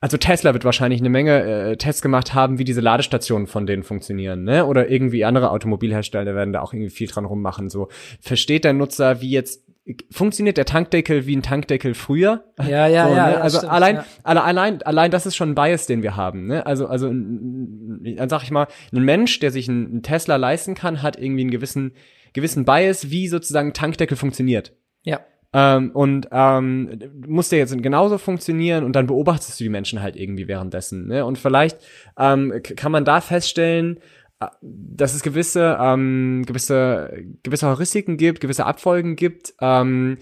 [0.00, 3.82] also Tesla wird wahrscheinlich eine Menge äh, Tests gemacht haben, wie diese Ladestationen von denen
[3.82, 4.64] funktionieren, ne?
[4.64, 7.68] Oder irgendwie andere Automobilhersteller werden da auch irgendwie viel dran rummachen.
[7.68, 7.88] So
[8.20, 9.66] versteht der Nutzer, wie jetzt
[10.10, 12.44] funktioniert der Tankdeckel wie ein Tankdeckel früher?
[12.58, 13.26] Ja, ja, so, ja.
[13.28, 13.40] Ne?
[13.40, 14.04] Also stimmt, allein, ja.
[14.24, 16.46] allein, allein, das ist schon ein Bias, den wir haben.
[16.46, 16.64] Ne?
[16.64, 21.18] Also, also, dann sag ich mal, ein Mensch, der sich einen Tesla leisten kann, hat
[21.18, 21.92] irgendwie einen gewissen,
[22.32, 24.72] gewissen Bias, wie sozusagen Tankdeckel funktioniert.
[25.02, 25.20] Ja.
[25.52, 30.16] Ähm, und ähm, muss der jetzt genauso funktionieren und dann beobachtest du die Menschen halt
[30.16, 31.08] irgendwie währenddessen.
[31.08, 31.24] Ne?
[31.24, 31.78] Und vielleicht
[32.16, 33.98] ähm, kann man da feststellen,
[34.38, 40.18] äh, dass es gewisse, ähm, gewisse, gewisse Heuristiken gibt, gewisse Abfolgen gibt, ähm,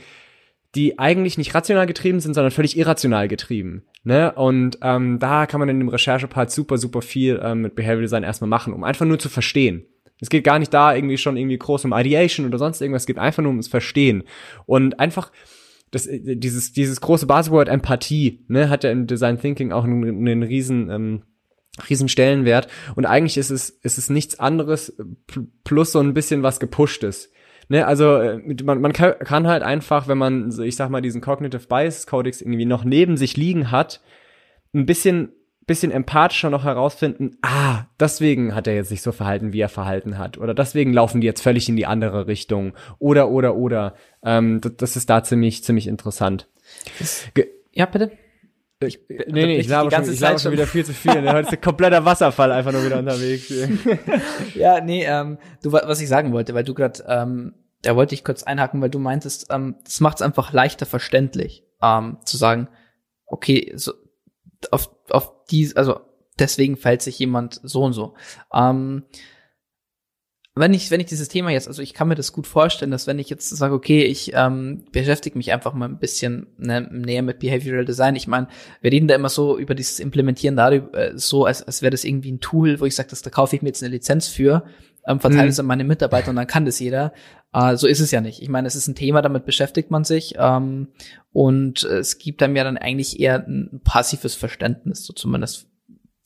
[0.75, 3.85] die eigentlich nicht rational getrieben sind, sondern völlig irrational getrieben.
[4.05, 4.33] Ne?
[4.33, 8.23] Und ähm, da kann man in dem Recherchepart super, super viel ähm, mit Behavioral Design
[8.23, 9.85] erstmal machen, um einfach nur zu verstehen.
[10.21, 13.03] Es geht gar nicht da irgendwie schon irgendwie groß um Ideation oder sonst irgendwas.
[13.03, 14.25] Es geht einfach nur ums Verstehen.
[14.67, 15.31] Und einfach,
[15.91, 20.05] das, äh, dieses, dieses große Buzzword Empathie, ne, hat ja im Design Thinking auch einen,
[20.05, 21.23] einen riesen, ähm,
[21.89, 22.69] riesen Stellenwert.
[22.97, 24.97] Und eigentlich ist es, ist es nichts anderes
[25.65, 27.31] plus so ein bisschen was gepushtes.
[27.69, 31.67] Ne, also äh, man, man kann halt einfach, wenn man, ich sag mal, diesen Cognitive
[31.69, 34.01] Bias Codex irgendwie noch neben sich liegen hat,
[34.75, 35.33] ein bisschen
[35.69, 40.19] bisschen empathischer noch herausfinden, ah, deswegen hat er jetzt sich so verhalten, wie er verhalten
[40.19, 40.37] hat.
[40.37, 42.73] Oder deswegen laufen die jetzt völlig in die andere Richtung.
[42.99, 43.95] Oder, oder, oder.
[44.25, 46.49] Ähm, das, das ist da ziemlich, ziemlich interessant.
[47.35, 48.11] Ge ja, bitte.
[48.81, 51.13] Ich, nee, nee, ich glaube schon, ich glaube schon wieder viel zu viel.
[51.13, 53.53] Heute ist ein kompletter Wasserfall einfach nur wieder unterwegs.
[54.55, 58.25] ja, nee, ähm, du, was ich sagen wollte, weil du gerade, ähm, da wollte ich
[58.25, 62.69] kurz einhaken, weil du meintest, ähm, das macht es einfach leichter verständlich, ähm, zu sagen,
[63.27, 63.93] okay, so,
[64.71, 66.01] auf, auf die, also
[66.39, 68.15] deswegen fällt sich jemand so und so.
[68.53, 69.05] Ähm,
[70.59, 73.07] wenn ich, wenn ich dieses Thema jetzt, also ich kann mir das gut vorstellen, dass
[73.07, 77.23] wenn ich jetzt sage, okay, ich ähm, beschäftige mich einfach mal ein bisschen ne, näher
[77.23, 78.17] mit Behavioral Design.
[78.17, 78.49] Ich meine,
[78.81, 82.05] wir reden da immer so über dieses Implementieren darüber, äh, so als, als wäre das
[82.05, 84.65] irgendwie ein Tool, wo ich sage, da kaufe ich mir jetzt eine Lizenz für,
[85.09, 85.49] ähm, verteile mhm.
[85.49, 87.13] es an meine Mitarbeiter und dann kann das jeder.
[87.53, 88.43] Äh, so ist es ja nicht.
[88.43, 90.89] Ich meine, es ist ein Thema, damit beschäftigt man sich ähm,
[91.33, 95.69] und es gibt einem ja dann eigentlich eher ein passives Verständnis, so zumindest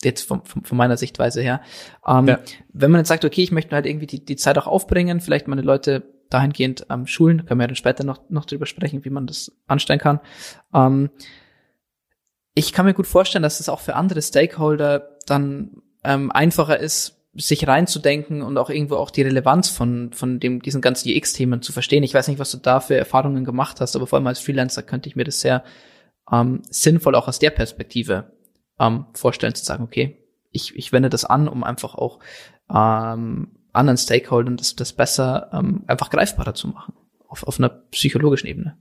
[0.05, 1.61] jetzt von, von, von meiner Sichtweise her.
[2.07, 2.41] Ähm, ja.
[2.73, 5.49] Wenn man jetzt sagt, okay, ich möchte halt irgendwie die, die Zeit auch aufbringen, vielleicht
[5.49, 9.11] meine Leute dahingehend ähm, schulen, können wir ja dann später noch, noch drüber sprechen, wie
[9.11, 10.21] man das anstellen kann.
[10.75, 11.11] Ähm,
[12.55, 17.22] ich kann mir gut vorstellen, dass es auch für andere Stakeholder dann ähm, einfacher ist,
[17.35, 21.73] sich reinzudenken und auch irgendwo auch die Relevanz von, von dem, diesen ganzen UX-Themen zu
[21.73, 22.03] verstehen.
[22.03, 24.83] Ich weiß nicht, was du da für Erfahrungen gemacht hast, aber vor allem als Freelancer
[24.83, 25.65] könnte ich mir das sehr
[26.31, 28.33] ähm, sinnvoll auch aus der Perspektive
[28.79, 30.19] ähm, vorstellen, zu sagen, okay,
[30.51, 32.19] ich, ich wende das an, um einfach auch
[32.71, 36.95] ähm, anderen Stakeholdern das, das besser ähm, einfach greifbarer zu machen
[37.29, 38.77] auf, auf einer psychologischen Ebene.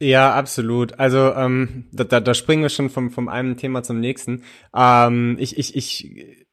[0.00, 0.98] Ja, absolut.
[0.98, 4.42] Also ähm, da, da, da springen wir schon vom, vom einem Thema zum nächsten.
[4.74, 6.45] Ähm, ich, ich, ich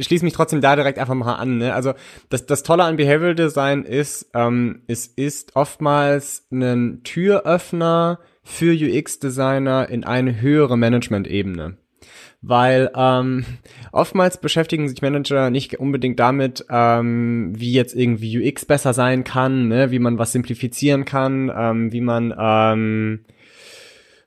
[0.00, 1.58] schließe mich trotzdem da direkt einfach mal an.
[1.58, 1.74] Ne?
[1.74, 1.94] Also
[2.28, 9.88] das, das Tolle an Behavioral Design ist, ähm, es ist oftmals ein Türöffner für UX-Designer
[9.88, 11.78] in eine höhere Management-Ebene
[12.46, 13.44] weil ähm,
[13.90, 19.68] oftmals beschäftigen sich Manager nicht unbedingt damit, ähm, wie jetzt irgendwie UX besser sein kann,
[19.68, 19.90] ne?
[19.90, 23.24] wie man was simplifizieren kann, ähm, wie man, ähm,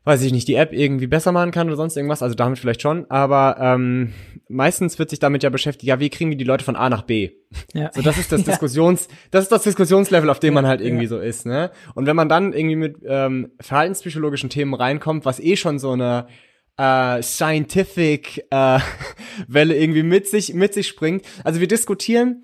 [0.08, 2.82] weiß ich nicht, die App irgendwie besser machen kann oder sonst irgendwas, also damit vielleicht
[2.82, 4.14] schon, aber ähm,
[4.48, 7.02] meistens wird sich damit ja beschäftigt, ja, wie kriegen wir die Leute von A nach
[7.02, 7.32] B?
[7.74, 7.92] Ja.
[7.94, 11.10] So, das ist das Diskussions, das ist das Diskussionslevel, auf dem man halt irgendwie ja.
[11.10, 11.72] so ist, ne?
[11.94, 16.28] Und wenn man dann irgendwie mit ähm, verhaltenspsychologischen Themen reinkommt, was eh schon so eine
[16.78, 18.80] äh, scientific äh,
[19.50, 21.26] Welle irgendwie mit sich mit sich springt.
[21.44, 22.44] Also wir diskutieren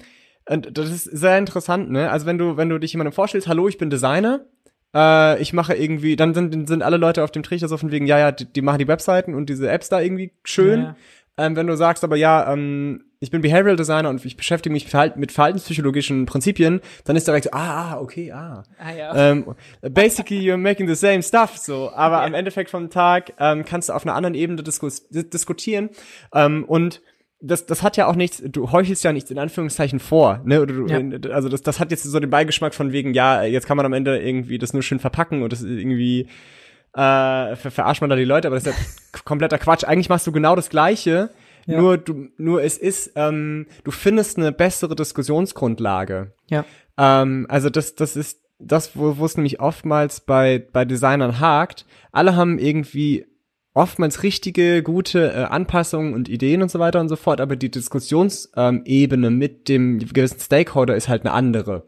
[0.50, 2.12] und das ist sehr interessant, ne?
[2.12, 4.46] Also wenn du wenn du dich jemandem vorstellst, hallo, ich bin Designer,
[4.94, 8.06] äh, ich mache irgendwie, dann sind sind alle Leute auf dem Trichter so von wegen,
[8.06, 10.82] ja ja, die, die machen die Webseiten und diese Apps da irgendwie schön.
[10.82, 10.96] Ja.
[11.36, 14.94] Ähm, wenn du sagst aber ja, ähm, ich bin Behavioral Designer und ich beschäftige mich
[15.16, 18.64] mit verhaltenspsychologischen Prinzipien, dann ist direkt so, ah, ah okay, ah.
[18.78, 19.32] ah ja.
[19.32, 21.90] ähm, basically, you're making the same stuff, so.
[21.94, 22.26] Aber ja.
[22.26, 25.90] am Endeffekt vom Tag ähm, kannst du auf einer anderen Ebene diskus diskutieren.
[26.34, 27.02] Ähm, und
[27.46, 30.66] das, das hat ja auch nichts, du heuchelst ja nichts in Anführungszeichen vor, ne?
[30.66, 31.00] Du, ja.
[31.34, 33.94] Also das, das hat jetzt so den Beigeschmack von wegen, ja, jetzt kann man am
[33.94, 36.22] Ende irgendwie das nur schön verpacken und das ist irgendwie
[36.94, 39.84] äh, ver verarscht man da die Leute, aber das ist ja kompletter Quatsch.
[39.84, 41.32] Eigentlich machst du genau das Gleiche,
[41.66, 41.80] ja.
[41.80, 46.34] Nur du, nur es ist, ähm, du findest eine bessere Diskussionsgrundlage.
[46.50, 46.66] Ja.
[46.98, 51.86] Ähm, also das, das ist das, wo wo es nämlich oftmals bei bei Designern hakt.
[52.12, 53.26] Alle haben irgendwie
[53.74, 57.72] oftmals richtige, gute äh, Anpassungen und Ideen und so weiter und so fort, aber die
[57.72, 61.88] Diskussionsebene ähm, mit dem gewissen Stakeholder ist halt eine andere.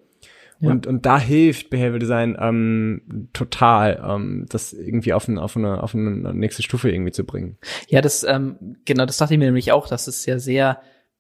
[0.62, 0.72] Ja.
[0.72, 5.84] Und, und da hilft Behavior Design ähm, total, ähm, das irgendwie auf, eine, auf, eine,
[5.84, 7.58] auf eine nächste Stufe irgendwie zu bringen.
[7.88, 10.80] Ja, das, ähm, genau, das dachte ich mir nämlich auch, dass es ja sehr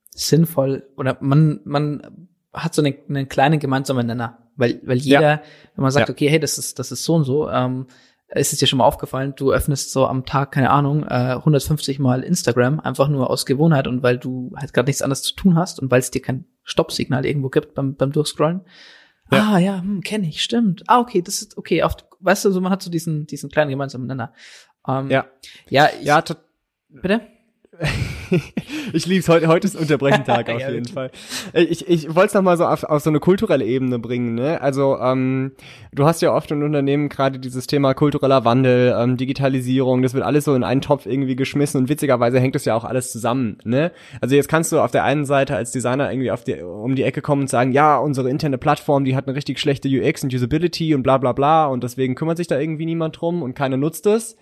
[0.09, 4.39] sinnvoll oder man, man hat so eine, einen kleinen gemeinsamen Nenner.
[4.55, 5.41] Weil, weil jeder, ja.
[5.75, 6.13] wenn man sagt, ja.
[6.13, 7.87] okay, hey, das ist, das ist so und so, ähm,
[8.27, 11.99] ist es dir schon mal aufgefallen, du öffnest so am Tag, keine Ahnung, äh, 150
[11.99, 15.55] Mal Instagram, einfach nur aus Gewohnheit und weil du halt gerade nichts anderes zu tun
[15.55, 18.61] hast und weil es dir kein Stoppsignal irgendwo gibt beim, beim Durchscrollen.
[19.31, 19.53] Ja.
[19.53, 20.83] Ah, ja, hm, kenne ich, stimmt.
[20.87, 21.83] Ah, okay, das ist okay.
[21.83, 24.33] Auf, weißt du, so man hat so diesen, diesen kleinen gemeinsamen Nenner.
[24.87, 25.25] Ähm, ja.
[25.69, 26.23] Ja, ich, ja,
[26.89, 27.21] bitte?
[28.93, 31.11] ich lieb's heute, heute ist Unterbrechentag auf jeden Fall.
[31.53, 34.35] Ich, ich wollte es nochmal so auf, auf so eine kulturelle Ebene bringen.
[34.35, 34.61] Ne?
[34.61, 35.51] Also ähm,
[35.93, 40.23] du hast ja oft in Unternehmen gerade dieses Thema kultureller Wandel, ähm, Digitalisierung, das wird
[40.23, 43.57] alles so in einen Topf irgendwie geschmissen und witzigerweise hängt das ja auch alles zusammen.
[43.63, 43.91] Ne?
[44.21, 47.03] Also jetzt kannst du auf der einen Seite als Designer irgendwie auf die, um die
[47.03, 50.33] Ecke kommen und sagen, ja, unsere interne Plattform, die hat eine richtig schlechte UX und
[50.33, 53.77] Usability und bla bla bla und deswegen kümmert sich da irgendwie niemand drum und keiner
[53.77, 54.35] nutzt es.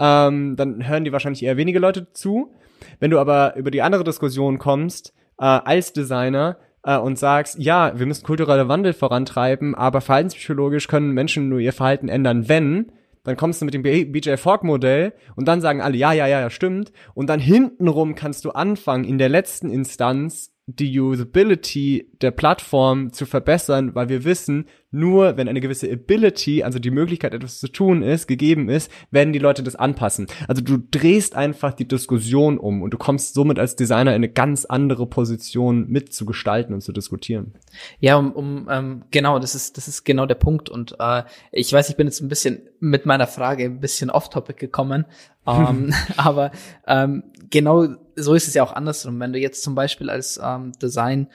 [0.00, 2.52] Ähm, dann hören die wahrscheinlich eher wenige Leute zu.
[3.00, 7.98] Wenn du aber über die andere Diskussion kommst, äh, als Designer, äh, und sagst, ja,
[7.98, 12.92] wir müssen kulturelle Wandel vorantreiben, aber verhaltenspsychologisch können Menschen nur ihr Verhalten ändern, wenn,
[13.24, 16.40] dann kommst du mit dem BJ Fogg Modell und dann sagen alle, ja, ja, ja,
[16.40, 16.92] ja, stimmt.
[17.12, 23.26] Und dann hintenrum kannst du anfangen, in der letzten Instanz die Usability der Plattform zu
[23.26, 28.02] verbessern, weil wir wissen, nur wenn eine gewisse Ability, also die Möglichkeit etwas zu tun
[28.02, 30.26] ist, gegeben ist, werden die Leute das anpassen.
[30.46, 34.30] Also du drehst einfach die Diskussion um und du kommst somit als Designer in eine
[34.30, 37.52] ganz andere Position mitzugestalten und zu diskutieren.
[38.00, 41.72] Ja, um, um ähm, genau, das ist das ist genau der Punkt und äh, ich
[41.72, 45.04] weiß, ich bin jetzt ein bisschen mit meiner Frage ein bisschen off-topic gekommen,
[45.46, 46.50] ähm, aber
[46.86, 49.20] ähm, genau so ist es ja auch andersrum.
[49.20, 51.28] Wenn du jetzt zum Beispiel als ähm, Design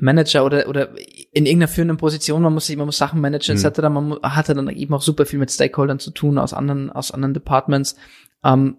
[0.00, 0.90] Manager oder oder
[1.32, 3.64] in irgendeiner führenden Position, man muss sich, man muss Sachen managen mhm.
[3.64, 3.80] etc.
[3.88, 7.34] Man hatte dann eben auch super viel mit Stakeholdern zu tun aus anderen aus anderen
[7.34, 7.96] Departments.
[8.44, 8.76] Ähm,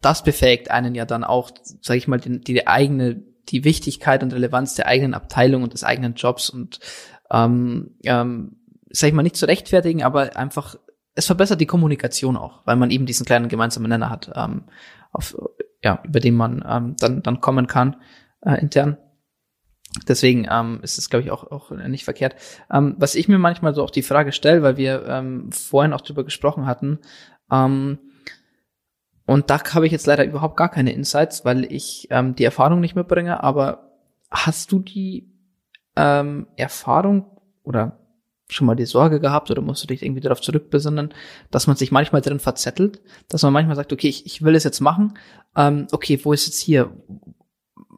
[0.00, 4.32] das befähigt einen ja dann auch, sage ich mal, die, die eigene die Wichtigkeit und
[4.32, 6.80] Relevanz der eigenen Abteilung und des eigenen Jobs und
[7.30, 8.56] ähm, ähm,
[8.90, 10.76] sag ich mal nicht zu rechtfertigen, aber einfach
[11.14, 14.64] es verbessert die Kommunikation auch, weil man eben diesen kleinen gemeinsamen Nenner hat, ähm,
[15.12, 15.36] auf,
[15.82, 17.96] ja, über den man ähm, dann dann kommen kann
[18.44, 18.96] äh, intern.
[20.08, 22.34] Deswegen ähm, ist es, glaube ich, auch, auch nicht verkehrt.
[22.72, 26.00] Ähm, was ich mir manchmal so auch die Frage stelle, weil wir ähm, vorhin auch
[26.00, 26.98] drüber gesprochen hatten,
[27.50, 27.98] ähm,
[29.26, 32.80] und da habe ich jetzt leider überhaupt gar keine Insights, weil ich ähm, die Erfahrung
[32.80, 33.92] nicht mitbringe, aber
[34.30, 35.32] hast du die
[35.96, 37.24] ähm, Erfahrung
[37.62, 37.98] oder
[38.48, 41.14] schon mal die Sorge gehabt oder musst du dich irgendwie darauf zurückbesinnen,
[41.50, 44.64] dass man sich manchmal drin verzettelt, dass man manchmal sagt, okay, ich, ich will es
[44.64, 45.16] jetzt machen,
[45.56, 46.90] ähm, okay, wo ist jetzt hier,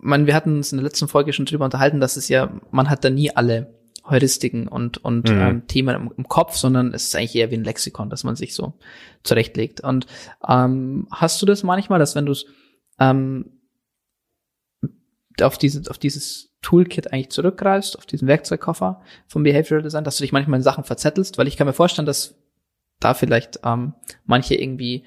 [0.01, 2.91] man, wir hatten uns in der letzten Folge schon drüber unterhalten, dass es ja, man
[2.91, 3.75] hat da nie alle
[4.09, 5.41] Heuristiken und, und mhm.
[5.41, 8.37] ähm, Themen im, im, Kopf, sondern es ist eigentlich eher wie ein Lexikon, dass man
[8.37, 8.75] sich so
[9.23, 9.81] zurechtlegt.
[9.81, 10.07] Und
[10.49, 12.47] ähm, hast du das manchmal, dass wenn du es
[13.01, 13.61] ähm,
[15.41, 20.23] auf, diese, auf dieses Toolkit eigentlich zurückgreifst, auf diesen Werkzeugkoffer vom Behavioral Design, dass du
[20.23, 22.37] dich manchmal in Sachen verzettelst, weil ich kann mir vorstellen, dass
[23.01, 25.05] da vielleicht ähm, manche irgendwie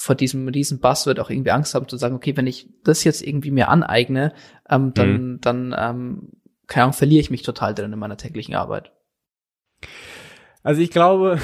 [0.00, 3.20] vor diesem riesen Buzzword auch irgendwie Angst haben zu sagen, okay, wenn ich das jetzt
[3.20, 4.32] irgendwie mir aneigne,
[4.70, 5.40] ähm, dann, mhm.
[5.40, 6.28] dann ähm,
[6.68, 8.92] keine Ahnung, verliere ich mich total drin in meiner täglichen Arbeit.
[10.62, 11.40] Also ich glaube,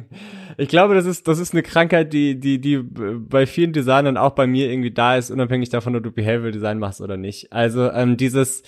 [0.56, 4.32] ich glaube, das ist, das ist eine Krankheit, die, die, die bei vielen Designern auch
[4.32, 7.52] bei mir irgendwie da ist, unabhängig davon, ob du Behavioral Design machst oder nicht.
[7.52, 8.64] Also ähm, dieses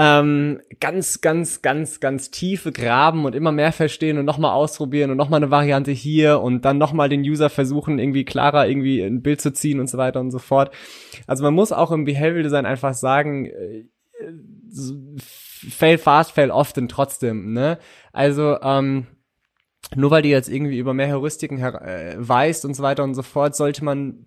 [0.00, 5.16] ähm, ganz, ganz, ganz, ganz tiefe Graben und immer mehr verstehen und nochmal ausprobieren und
[5.16, 9.40] nochmal eine Variante hier und dann nochmal den User versuchen, irgendwie klarer irgendwie ein Bild
[9.40, 10.72] zu ziehen und so weiter und so fort.
[11.26, 13.86] Also man muss auch im Behavioral Design einfach sagen, äh,
[15.18, 17.78] fail fast, fail often trotzdem, ne?
[18.12, 19.08] Also, ähm,
[19.96, 23.22] nur weil du jetzt irgendwie über mehr Heuristiken äh, weißt und so weiter und so
[23.22, 24.26] fort, sollte man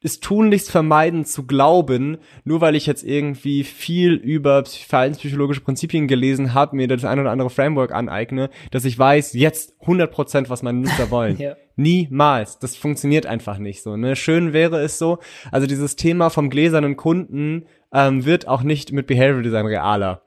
[0.00, 6.54] es tunlichst vermeiden zu glauben, nur weil ich jetzt irgendwie viel über verhaltenspsychologische Prinzipien gelesen
[6.54, 10.78] habe, mir das ein oder andere Framework aneigne, dass ich weiß jetzt 100%, was meine
[10.78, 11.36] Nutzer wollen.
[11.38, 11.56] ja.
[11.76, 12.58] Niemals.
[12.58, 13.96] Das funktioniert einfach nicht so.
[13.96, 14.16] Ne?
[14.16, 15.18] Schön wäre es so.
[15.52, 20.22] Also dieses Thema vom gläsernen Kunden ähm, wird auch nicht mit Behavioral Design realer.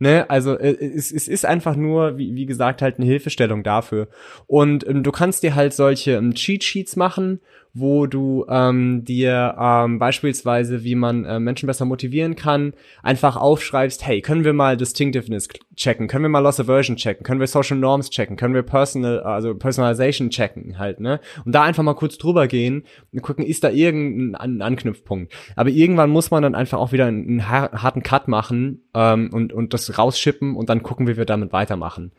[0.00, 4.06] Ne, also äh, es, es ist einfach nur, wie, wie gesagt, halt eine Hilfestellung dafür.
[4.46, 7.40] Und ähm, du kannst dir halt solche ähm, Cheat Sheets machen
[7.78, 14.06] wo du ähm, dir ähm, beispielsweise, wie man äh, Menschen besser motivieren kann, einfach aufschreibst,
[14.06, 17.76] hey, können wir mal Distinctiveness checken, können wir mal Loss Aversion checken, können wir Social
[17.76, 21.20] Norms checken, können wir Personal, also Personalization checken halt, ne?
[21.44, 25.32] Und da einfach mal kurz drüber gehen und gucken, ist da irgendein An Anknüpfpunkt.
[25.56, 29.74] Aber irgendwann muss man dann einfach auch wieder einen, harten Cut machen ähm, und, und
[29.74, 32.12] das rausschippen und dann gucken, wie wir damit weitermachen.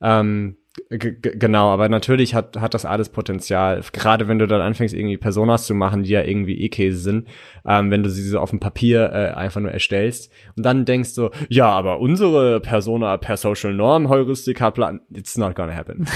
[0.00, 0.56] Ähm,
[0.88, 3.82] genau, aber natürlich hat, hat das alles Potenzial.
[3.92, 7.28] Gerade wenn du dann anfängst, irgendwie Personas zu machen, die ja irgendwie E-Käse sind,
[7.66, 11.10] ähm, wenn du sie so auf dem Papier äh, einfach nur erstellst und dann denkst
[11.10, 16.06] so, ja, aber unsere Persona per Social Norm Heuristik hat Plan, it's not gonna happen.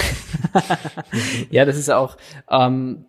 [1.51, 2.16] ja, das ist auch,
[2.51, 3.05] ähm,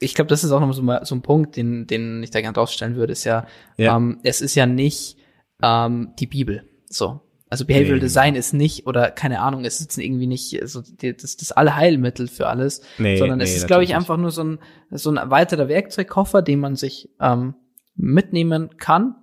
[0.00, 2.56] ich glaube, das ist auch noch so, so ein Punkt, den, den ich da gerne
[2.56, 3.46] rausstellen würde, ist ja,
[3.78, 3.96] ja.
[3.96, 5.16] Ähm, es ist ja nicht
[5.62, 6.64] ähm, die Bibel.
[6.90, 8.00] So, also Behavioral nee.
[8.00, 12.46] Design ist nicht, oder keine Ahnung, es ist irgendwie nicht so das, das Allheilmittel für
[12.46, 14.58] alles, nee, sondern es nee, ist, glaube ich, einfach nur so ein,
[14.90, 17.54] so ein weiterer Werkzeugkoffer, den man sich ähm,
[17.94, 19.16] mitnehmen kann,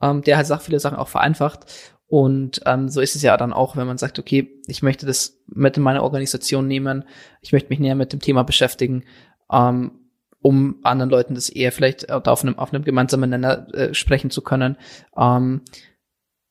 [0.00, 1.66] ähm, der halt viele Sachen auch vereinfacht.
[2.06, 5.38] Und ähm, so ist es ja dann auch, wenn man sagt, okay, ich möchte das
[5.46, 7.04] mit in meine Organisation nehmen,
[7.40, 9.04] ich möchte mich näher mit dem Thema beschäftigen,
[9.50, 9.92] ähm,
[10.42, 14.42] um anderen Leuten das eher vielleicht auf einem, auf einem gemeinsamen Nenner äh, sprechen zu
[14.42, 14.76] können.
[15.16, 15.62] Ähm,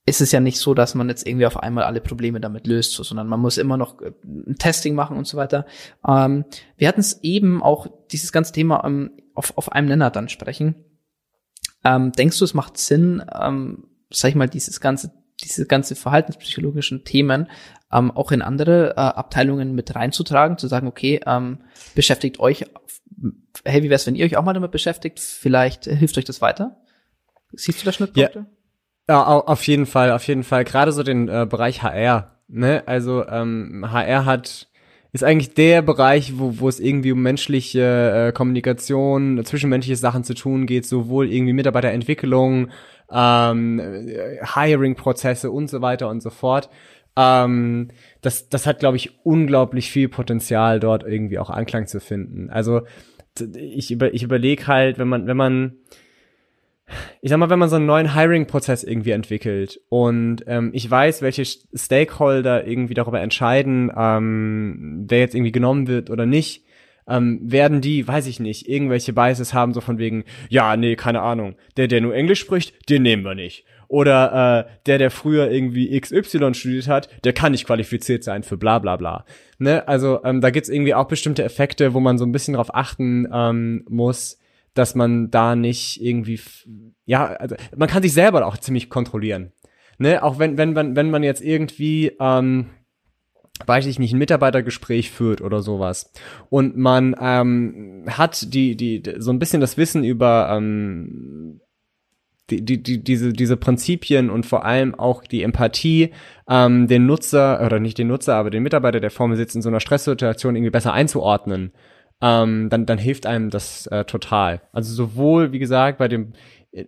[0.05, 2.93] ist es ja nicht so, dass man jetzt irgendwie auf einmal alle Probleme damit löst,
[2.93, 5.65] so, sondern man muss immer noch äh, ein Testing machen und so weiter.
[6.07, 6.45] Ähm,
[6.77, 10.75] wir hatten es eben auch dieses ganze Thema ähm, auf, auf einem Nenner dann sprechen.
[11.83, 15.11] Ähm, denkst du, es macht Sinn, ähm, sag ich mal, dieses ganze,
[15.43, 17.47] diese ganze verhaltenspsychologischen Themen
[17.91, 21.59] ähm, auch in andere äh, Abteilungen mit reinzutragen, zu sagen, okay, ähm,
[21.93, 22.65] beschäftigt euch,
[23.65, 25.19] hey, wie wär's, wenn ihr euch auch mal damit beschäftigt?
[25.19, 26.81] Vielleicht hilft euch das weiter?
[27.53, 28.39] Siehst du da Schnittpunkte?
[28.39, 28.45] Ja.
[29.09, 30.63] Ja, auf jeden Fall, auf jeden Fall.
[30.63, 32.37] Gerade so den äh, Bereich HR.
[32.47, 32.83] Ne?
[32.85, 34.67] Also ähm, HR hat
[35.13, 40.33] ist eigentlich der Bereich, wo, wo es irgendwie um menschliche äh, Kommunikation, zwischenmenschliche Sachen zu
[40.33, 42.69] tun geht, sowohl irgendwie Mitarbeiterentwicklung,
[43.11, 43.81] ähm,
[44.55, 46.69] Hiring-Prozesse und so weiter und so fort.
[47.17, 47.89] Ähm,
[48.21, 52.49] das, das hat, glaube ich, unglaublich viel Potenzial, dort irgendwie auch Anklang zu finden.
[52.49, 52.81] Also
[53.55, 55.75] ich, über, ich überlege halt, wenn man, wenn man
[57.21, 61.21] ich sag mal, wenn man so einen neuen Hiring-Prozess irgendwie entwickelt und ähm, ich weiß,
[61.21, 66.65] welche Stakeholder irgendwie darüber entscheiden, ähm, wer jetzt irgendwie genommen wird oder nicht,
[67.07, 71.21] ähm, werden die, weiß ich nicht, irgendwelche Biases haben, so von wegen, ja, nee, keine
[71.21, 73.65] Ahnung, der, der nur Englisch spricht, den nehmen wir nicht.
[73.87, 78.55] Oder äh, der, der früher irgendwie XY studiert hat, der kann nicht qualifiziert sein für
[78.55, 79.25] bla bla bla.
[79.59, 79.85] Ne?
[79.85, 83.27] Also ähm, da gibt's irgendwie auch bestimmte Effekte, wo man so ein bisschen drauf achten
[83.33, 84.39] ähm, muss,
[84.73, 86.39] dass man da nicht irgendwie,
[87.05, 89.51] ja, also man kann sich selber auch ziemlich kontrollieren.
[89.97, 90.23] Ne?
[90.23, 92.67] Auch wenn, wenn, wenn, wenn man jetzt irgendwie, ähm,
[93.65, 96.11] weiß ich nicht, ein Mitarbeitergespräch führt oder sowas.
[96.49, 101.61] Und man ähm, hat die, die, so ein bisschen das Wissen über ähm,
[102.49, 106.11] die, die, die, diese, diese Prinzipien und vor allem auch die Empathie,
[106.49, 109.61] ähm, den Nutzer, oder nicht den Nutzer, aber den Mitarbeiter, der vor mir sitzt, in
[109.61, 111.71] so einer Stresssituation irgendwie besser einzuordnen
[112.21, 114.61] ähm, dann, dann hilft einem das äh, total.
[114.71, 116.33] Also sowohl, wie gesagt, bei dem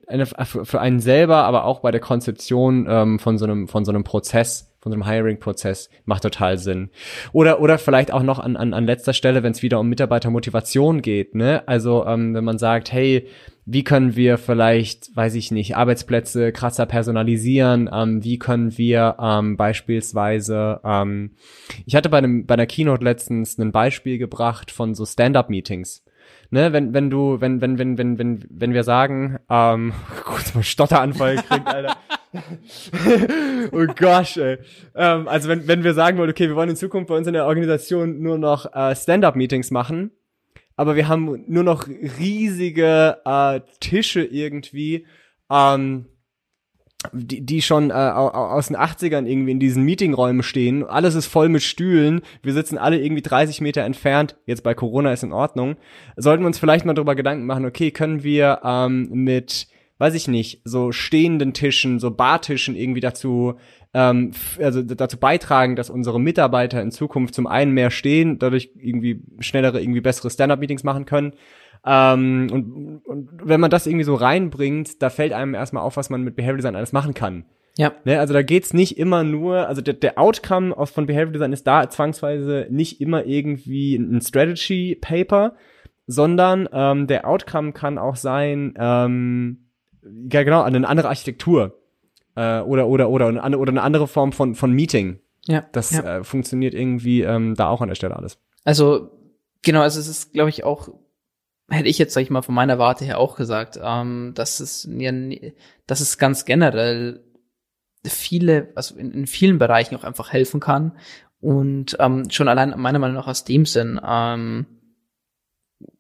[0.08, 3.92] eine, für einen selber, aber auch bei der Konzeption ähm, von so einem von so
[3.92, 6.90] einem Prozess, von so einem Hiring-Prozess macht total Sinn.
[7.34, 11.02] Oder oder vielleicht auch noch an an, an letzter Stelle, wenn es wieder um Mitarbeitermotivation
[11.02, 11.64] geht, ne?
[11.66, 13.28] Also ähm, wenn man sagt, hey,
[13.66, 17.90] wie können wir vielleicht, weiß ich nicht, Arbeitsplätze krasser personalisieren?
[17.92, 21.32] Ähm, wie können wir ähm, beispielsweise, ähm,
[21.86, 26.04] ich hatte bei einem bei einer Keynote letztens ein Beispiel gebracht von so Stand-up-Meetings
[26.54, 30.64] ne, wenn, wenn du, wenn, wenn, wenn, wenn, wenn, wenn wir sagen, ähm, kurz mal
[30.64, 31.98] Stotteranfall kriegt, Alter.
[33.72, 34.58] oh gosh, ey.
[34.96, 37.34] Ähm, also wenn, wenn wir sagen wollen, okay, wir wollen in Zukunft bei uns in
[37.34, 40.12] der Organisation nur noch äh, Stand-up-Meetings machen,
[40.84, 45.06] aber wir haben nur noch riesige äh, Tische irgendwie,
[45.50, 46.08] ähm,
[47.14, 50.84] die, die schon äh, aus den 80ern irgendwie in diesen Meetingräumen stehen.
[50.84, 52.20] Alles ist voll mit Stühlen.
[52.42, 54.36] Wir sitzen alle irgendwie 30 Meter entfernt.
[54.46, 55.78] Jetzt bei Corona ist in Ordnung.
[56.18, 59.68] Sollten wir uns vielleicht mal darüber Gedanken machen, okay, können wir ähm, mit,
[60.00, 63.56] weiß ich nicht, so stehenden Tischen, so Bartischen irgendwie dazu
[63.94, 69.22] ähm, also dazu beitragen, dass unsere Mitarbeiter in Zukunft zum einen mehr stehen, dadurch irgendwie
[69.40, 71.34] schnellere, irgendwie bessere Stand-up-Meetings machen können
[71.86, 76.10] ähm, und, und wenn man das irgendwie so reinbringt, da fällt einem erstmal auf, was
[76.10, 77.46] man mit Behavioral Design alles machen kann.
[77.76, 77.92] Ja.
[78.06, 81.54] Ne, also da geht's nicht immer nur, also der, der Outcome aus, von Behavioral Design
[81.54, 85.56] ist da zwangsweise nicht immer irgendwie ein Strategy Paper,
[86.06, 89.70] sondern ähm, der Outcome kann auch sein, ähm,
[90.32, 91.80] ja genau, eine andere Architektur
[92.36, 95.20] äh, oder oder oder eine, oder eine andere Form von von Meeting.
[95.46, 95.66] Ja.
[95.72, 96.20] Das ja.
[96.20, 98.40] Äh, funktioniert irgendwie ähm, da auch an der Stelle alles.
[98.64, 99.12] Also
[99.62, 100.90] genau, also es ist, glaube ich, auch
[101.70, 104.88] hätte ich jetzt, sag ich mal, von meiner Warte her auch gesagt, ähm, dass es
[104.90, 105.12] ja,
[105.88, 107.24] dass es ganz generell
[108.06, 110.98] viele, also in, in vielen Bereichen auch einfach helfen kann
[111.40, 114.66] und ähm, schon allein meiner Meinung nach aus dem Sinn ähm,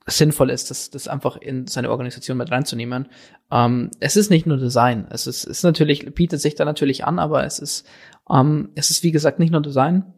[0.05, 3.07] sinnvoll ist, das, das einfach in seine Organisation mit reinzunehmen.
[3.51, 7.19] Ähm, es ist nicht nur Design, es ist, ist natürlich, bietet sich da natürlich an,
[7.19, 7.87] aber es ist,
[8.29, 10.13] ähm, es ist wie gesagt nicht nur Design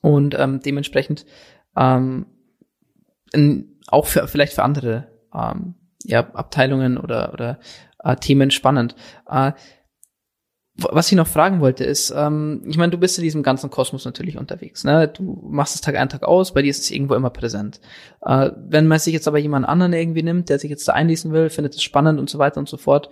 [0.00, 1.26] und ähm, dementsprechend
[1.76, 2.26] ähm,
[3.32, 7.60] in, auch für vielleicht für andere ähm, ja, Abteilungen oder, oder
[8.02, 8.94] äh, Themen spannend.
[9.28, 9.52] Äh,
[10.90, 14.04] was ich noch fragen wollte ist, ähm, ich meine, du bist in diesem ganzen Kosmos
[14.04, 14.84] natürlich unterwegs.
[14.84, 15.08] Ne?
[15.08, 17.80] Du machst es Tag ein, Tag aus, bei dir ist es irgendwo immer präsent.
[18.22, 21.32] Äh, wenn man sich jetzt aber jemand anderen irgendwie nimmt, der sich jetzt da einlesen
[21.32, 23.10] will, findet es spannend und so weiter und so fort.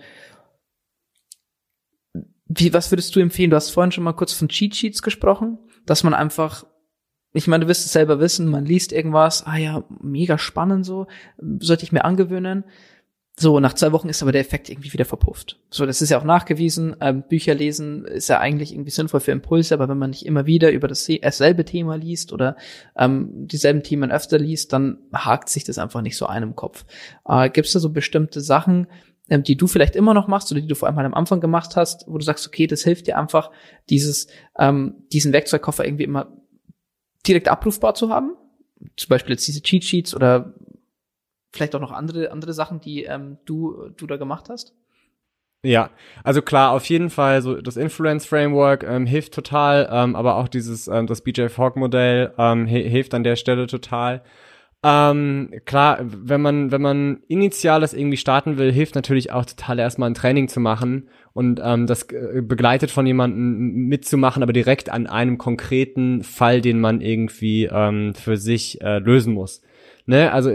[2.45, 3.51] Wie, was würdest du empfehlen?
[3.51, 6.65] Du hast vorhin schon mal kurz von Cheat Sheets gesprochen, dass man einfach
[7.31, 11.05] ich meine, du wirst es selber wissen, man liest irgendwas, ah ja, mega spannend so,
[11.59, 12.63] sollte ich mir angewöhnen.
[13.41, 15.57] So, nach zwei Wochen ist aber der Effekt irgendwie wieder verpufft.
[15.69, 16.97] So, das ist ja auch nachgewiesen.
[16.99, 20.45] Ähm, Bücher lesen ist ja eigentlich irgendwie sinnvoll für Impulse, aber wenn man nicht immer
[20.45, 22.57] wieder über dasselbe Thema liest oder
[22.97, 26.83] ähm, dieselben Themen öfter liest, dann hakt sich das einfach nicht so ein im Kopf.
[27.25, 28.87] Äh, Gibt es da so bestimmte Sachen,
[29.29, 31.77] ähm, die du vielleicht immer noch machst oder die du vor allem am Anfang gemacht
[31.77, 33.51] hast, wo du sagst, okay, das hilft dir einfach,
[33.89, 36.33] dieses, ähm, diesen Werkzeugkoffer irgendwie immer
[37.25, 38.33] direkt abrufbar zu haben.
[38.97, 40.53] Zum Beispiel jetzt diese Cheat Sheets oder
[41.51, 44.73] vielleicht auch noch andere, andere Sachen, die ähm, du, du da gemacht hast?
[45.61, 45.89] Ja,
[46.23, 50.47] also klar, auf jeden Fall, so das Influence Framework ähm, hilft total, ähm, aber auch
[50.47, 54.23] dieses, ähm, das BJ Fogg Modell ähm, hilft an der Stelle total.
[54.81, 59.77] Ähm, klar, wenn man, wenn man initial das irgendwie starten will, hilft natürlich auch total
[59.79, 64.89] erstmal ein Training zu machen und ähm, das äh, begleitet von jemandem mitzumachen, aber direkt
[64.89, 69.61] an einem konkreten Fall, den man irgendwie ähm, für sich äh, lösen muss.
[70.09, 70.49] Ne, also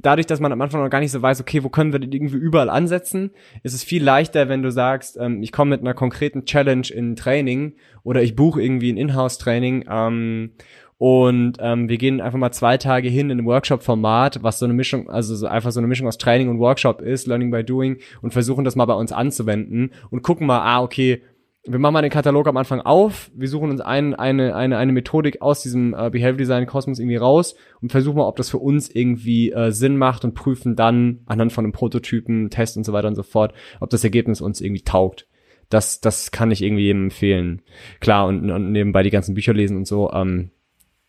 [0.00, 2.10] dadurch, dass man am Anfang noch gar nicht so weiß, okay, wo können wir denn
[2.10, 3.30] irgendwie überall ansetzen,
[3.62, 7.14] ist es viel leichter, wenn du sagst, ähm, ich komme mit einer konkreten Challenge in
[7.14, 10.50] Training oder ich buche irgendwie ein Inhouse-Training ähm,
[10.98, 14.74] und ähm, wir gehen einfach mal zwei Tage hin in ein Workshop-Format, was so eine
[14.74, 17.98] Mischung, also so einfach so eine Mischung aus Training und Workshop ist, Learning by Doing,
[18.20, 21.22] und versuchen das mal bei uns anzuwenden und gucken mal, ah, okay,
[21.64, 24.92] wir machen mal den Katalog am Anfang auf, wir suchen uns ein, eine, eine, eine
[24.92, 28.58] Methodik aus diesem äh, Behavior Design Kosmos irgendwie raus und versuchen mal, ob das für
[28.58, 32.92] uns irgendwie äh, Sinn macht und prüfen dann anhand von einem Prototypen, Test und so
[32.92, 35.28] weiter und so fort, ob das Ergebnis uns irgendwie taugt.
[35.68, 37.62] Das, das kann ich irgendwie jedem empfehlen.
[38.00, 40.50] Klar, und, und nebenbei die ganzen Bücher lesen und so, ähm,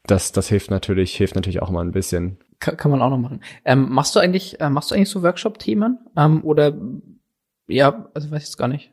[0.05, 2.37] das, das hilft natürlich, hilft natürlich auch mal ein bisschen.
[2.59, 3.41] Kann, kann man auch noch machen.
[3.65, 5.97] Ähm, machst du eigentlich, äh, machst du eigentlich so Workshop-Themen?
[6.15, 6.77] Ähm, oder
[7.67, 8.91] ja, also weiß ich jetzt gar nicht.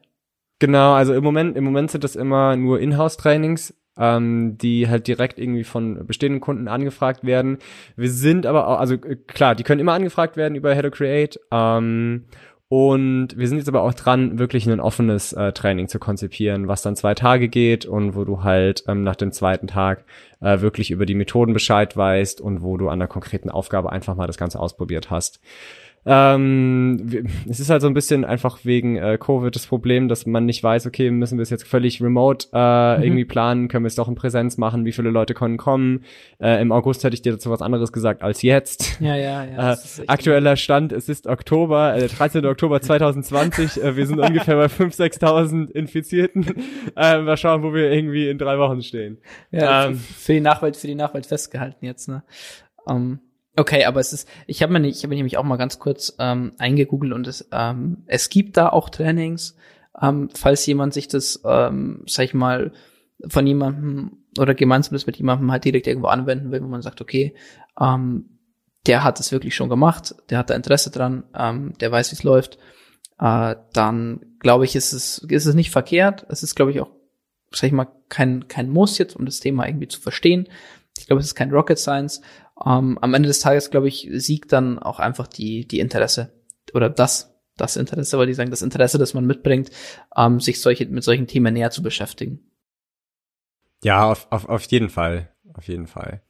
[0.61, 5.39] Genau, also im Moment, im Moment sind das immer nur Inhouse-Trainings, ähm, die halt direkt
[5.39, 7.59] irgendwie von bestehenden Kunden angefragt werden.
[7.97, 10.93] Wir sind aber auch, also äh, klar, die können immer angefragt werden über Head of
[10.93, 11.41] Create.
[11.51, 12.27] Ähm,
[12.69, 16.83] und wir sind jetzt aber auch dran, wirklich ein offenes äh, Training zu konzipieren, was
[16.83, 20.05] dann zwei Tage geht und wo du halt ähm, nach dem zweiten Tag
[20.41, 24.15] äh, wirklich über die Methoden Bescheid weißt und wo du an der konkreten Aufgabe einfach
[24.15, 25.41] mal das Ganze ausprobiert hast.
[26.07, 30.47] Ähm, es ist halt so ein bisschen einfach wegen äh, Covid das Problem, dass man
[30.47, 33.03] nicht weiß, okay, müssen wir es jetzt völlig remote äh, mhm.
[33.03, 36.05] irgendwie planen, können wir es doch in Präsenz machen, wie viele Leute können kommen.
[36.41, 38.99] Äh, Im August hätte ich dir dazu was anderes gesagt als jetzt.
[39.01, 39.61] Ja, ja, ja.
[39.71, 39.77] Äh,
[40.07, 42.45] aktueller Stand, es ist Oktober, äh, 13.
[42.47, 46.47] Oktober 2020, äh, wir sind ungefähr bei 5.000, 6.000 Infizierten.
[46.97, 49.19] Äh, mal schauen, wo wir irgendwie in drei Wochen stehen.
[49.51, 52.23] Ja, ähm, für die Nachwelt, für die Nachwelt festgehalten jetzt, ne?
[52.85, 53.21] Um ähm,
[53.57, 56.15] Okay, aber es ist, ich habe mir nicht, ich habe nämlich auch mal ganz kurz
[56.19, 59.57] ähm, eingegoogelt und es, ähm, es gibt da auch Trainings,
[60.01, 62.73] ähm, falls jemand sich das, ähm, sag ich mal,
[63.27, 67.01] von jemandem oder gemeinsam das mit jemandem halt direkt irgendwo anwenden will, wo man sagt,
[67.01, 67.35] okay,
[67.79, 68.39] ähm,
[68.87, 72.17] der hat es wirklich schon gemacht, der hat da Interesse dran, ähm, der weiß, wie
[72.17, 72.59] es läuft,
[73.19, 76.27] äh, dann glaube ich, ist es, ist es nicht verkehrt.
[76.29, 76.91] Es ist, glaube ich, auch,
[77.53, 80.49] sag ich mal, kein, kein Muss jetzt, um das Thema irgendwie zu verstehen.
[80.99, 82.23] Ich glaube, es ist kein Rocket Science.
[82.65, 86.33] Ähm, am Ende des Tages, glaube ich, siegt dann auch einfach die, die Interesse
[86.75, 89.71] oder das, das Interesse, weil die sagen, das Interesse, das man mitbringt,
[90.17, 92.41] ähm, sich solche, mit solchen Themen näher zu beschäftigen.
[93.83, 95.31] Ja, auf, auf, auf jeden Fall.
[95.55, 96.23] Auf jeden Fall.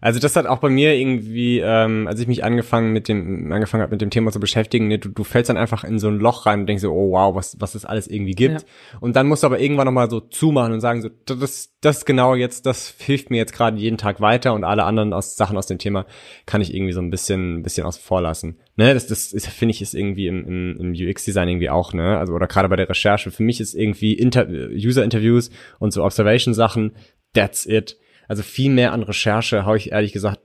[0.00, 3.82] Also das hat auch bei mir irgendwie, ähm, als ich mich angefangen mit dem, angefangen
[3.82, 6.18] habe mit dem Thema zu beschäftigen, ne, du, du fällst dann einfach in so ein
[6.18, 8.62] Loch rein und denkst so, oh wow, was, was es alles irgendwie gibt.
[8.62, 8.68] Ja.
[9.00, 12.34] Und dann musst du aber irgendwann nochmal so zumachen und sagen, so, das, das genau
[12.34, 15.66] jetzt, das hilft mir jetzt gerade jeden Tag weiter und alle anderen aus, Sachen aus
[15.66, 16.06] dem Thema
[16.46, 18.58] kann ich irgendwie so ein bisschen, ein bisschen außen vor lassen.
[18.76, 22.18] Ne, das, das ist, finde ich, ist irgendwie im, im, im UX-Design irgendwie auch, ne?
[22.18, 23.30] Also, oder gerade bei der Recherche.
[23.30, 26.92] Für mich ist irgendwie Inter User-Interviews und so Observation-Sachen,
[27.34, 27.98] that's it
[28.28, 30.40] also viel mehr an Recherche haue ich ehrlich gesagt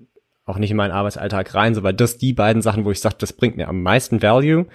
[0.46, 3.16] auch nicht in meinen Arbeitsalltag rein, so weil das die beiden Sachen, wo ich sage,
[3.20, 4.66] das bringt mir am meisten Value,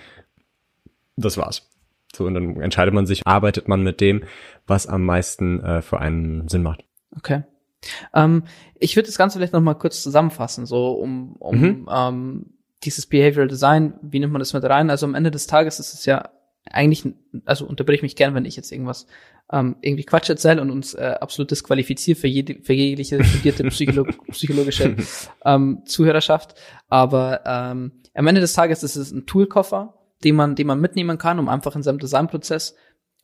[1.16, 1.68] das war's.
[2.14, 4.24] So, und dann entscheidet man sich, arbeitet man mit dem,
[4.66, 6.84] was am meisten äh, für einen Sinn macht.
[7.16, 7.42] Okay.
[8.14, 8.44] Ähm,
[8.78, 11.88] ich würde das Ganze vielleicht noch mal kurz zusammenfassen, so um, um mhm.
[11.90, 12.46] ähm,
[12.84, 14.88] dieses Behavioral Design, wie nimmt man das mit rein?
[14.88, 16.30] Also am Ende des Tages ist es ja
[16.70, 17.12] eigentlich,
[17.44, 19.06] also unterbrich mich gern, wenn ich jetzt irgendwas
[19.52, 24.06] ähm, irgendwie Quatsch erzähle und uns äh, absolut disqualifiziere für, jede, für jegliche studierte Psycholo
[24.30, 24.96] psychologische
[25.44, 26.54] ähm, Zuhörerschaft.
[26.88, 29.94] Aber ähm, am Ende des Tages ist es ein Toolkoffer,
[30.24, 32.74] den man, den man mitnehmen kann, um einfach in seinem Designprozess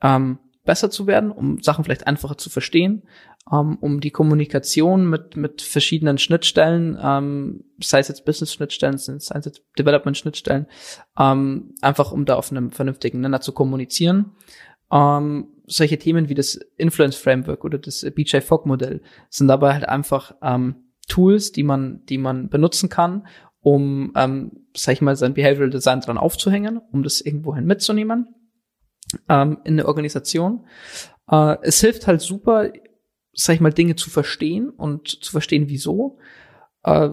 [0.03, 3.03] ähm, besser zu werden, um Sachen vielleicht einfacher zu verstehen,
[3.47, 9.63] um die Kommunikation mit, mit verschiedenen Schnittstellen, ähm, sei es jetzt Business-Schnittstellen, sei es jetzt
[9.79, 10.67] Development-Schnittstellen,
[11.19, 14.33] ähm, einfach um da auf einem vernünftigen Nenner zu kommunizieren.
[14.91, 19.89] Ähm, solche Themen wie das Influence Framework oder das BJ Fogg Modell sind dabei halt
[19.89, 20.77] einfach ähm,
[21.09, 23.27] Tools, die man, die man benutzen kann,
[23.61, 28.35] um, ähm, sag ich mal, sein Behavioral Design dran aufzuhängen, um das irgendwohin mitzunehmen
[29.29, 30.67] ähm, in der Organisation.
[31.31, 32.71] Äh, es hilft halt super,
[33.35, 36.19] sag ich mal, Dinge zu verstehen und zu verstehen, wieso.
[36.83, 37.11] Äh,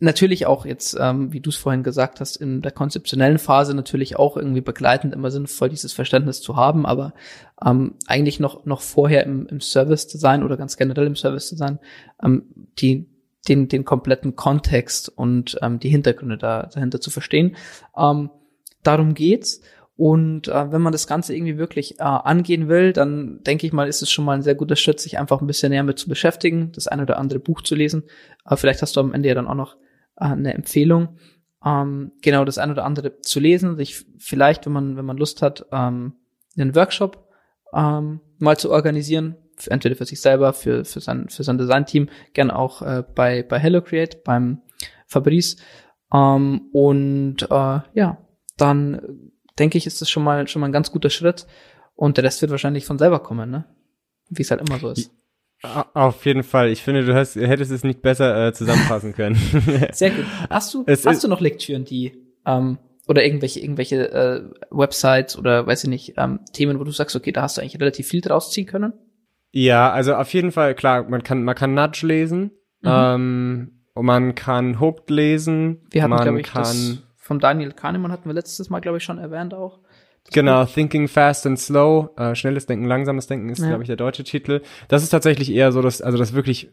[0.00, 4.16] natürlich auch jetzt, ähm, wie du es vorhin gesagt hast, in der konzeptionellen Phase natürlich
[4.16, 7.12] auch irgendwie begleitend immer sinnvoll, dieses Verständnis zu haben, aber
[7.64, 11.78] ähm, eigentlich noch, noch vorher im, im Service Design oder ganz generell im Service Design
[12.22, 12.44] ähm,
[12.78, 13.08] die,
[13.46, 17.56] den, den kompletten Kontext und ähm, die Hintergründe da, dahinter zu verstehen.
[17.96, 18.30] Ähm,
[18.82, 19.60] darum geht's.
[20.00, 23.86] Und äh, wenn man das Ganze irgendwie wirklich äh, angehen will, dann denke ich mal,
[23.86, 26.08] ist es schon mal ein sehr guter Schritt, sich einfach ein bisschen näher mit zu
[26.08, 28.04] beschäftigen, das ein oder andere Buch zu lesen.
[28.42, 29.76] Aber vielleicht hast du am Ende ja dann auch noch
[30.16, 31.18] äh, eine Empfehlung,
[31.62, 35.42] ähm, genau das ein oder andere zu lesen, sich vielleicht, wenn man, wenn man Lust
[35.42, 36.14] hat, ähm,
[36.56, 37.28] einen Workshop
[37.74, 42.08] ähm, mal zu organisieren, für, entweder für sich selber, für, für sein, für sein Design-Team,
[42.32, 44.62] gern auch äh, bei, bei Hello Create, beim
[45.06, 45.58] Fabrice.
[46.10, 48.16] Ähm, und äh, ja,
[48.56, 49.30] dann
[49.60, 51.46] denke ich, ist das schon mal schon mal ein ganz guter Schritt.
[51.94, 53.66] Und der Rest wird wahrscheinlich von selber kommen, ne?
[54.30, 55.12] Wie es halt immer so ist.
[55.62, 56.70] Auf jeden Fall.
[56.70, 59.34] Ich finde, du hast, hättest es nicht besser äh, zusammenfassen können.
[59.92, 60.24] Sehr gut.
[60.50, 62.12] Hast du, es hast du noch Lektüren, die
[62.46, 67.14] ähm, oder irgendwelche irgendwelche äh, Websites oder weiß ich nicht ähm, Themen, wo du sagst,
[67.14, 68.94] okay, da hast du eigentlich relativ viel draus ziehen können?
[69.50, 71.02] Ja, also auf jeden Fall klar.
[71.08, 72.88] Man kann man kann Nudge lesen mhm.
[72.88, 75.82] ähm, man kann Hooked lesen.
[75.90, 79.04] Wir hatten glaube ich kann, das von Daniel Kahnemann hatten wir letztes Mal glaube ich
[79.04, 79.78] schon erwähnt auch.
[80.32, 83.68] Genau, Thinking Fast and Slow, äh, schnelles Denken, langsames Denken ist, ja.
[83.68, 84.60] glaube ich, der deutsche Titel.
[84.88, 86.70] Das ist tatsächlich eher so das, also das wirklich,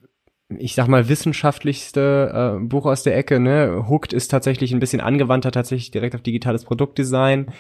[0.50, 3.86] ich sag mal, wissenschaftlichste äh, Buch aus der Ecke, ne?
[3.88, 7.54] Hooked ist tatsächlich ein bisschen angewandter, tatsächlich direkt auf digitales Produktdesign.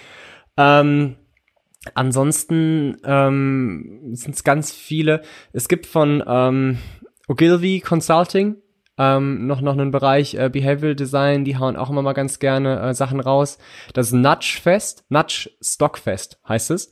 [0.57, 1.15] Ähm,
[1.93, 5.21] ansonsten ähm, sind es ganz viele.
[5.53, 6.79] Es gibt von ähm,
[7.29, 8.57] Ogilvy Consulting,
[8.97, 12.79] ähm, noch noch einen Bereich äh, Behavioral Design, die hauen auch immer mal ganz gerne
[12.81, 13.57] äh, Sachen raus.
[13.93, 16.89] Das Nudge Fest, Nudge Stockfest heißt es.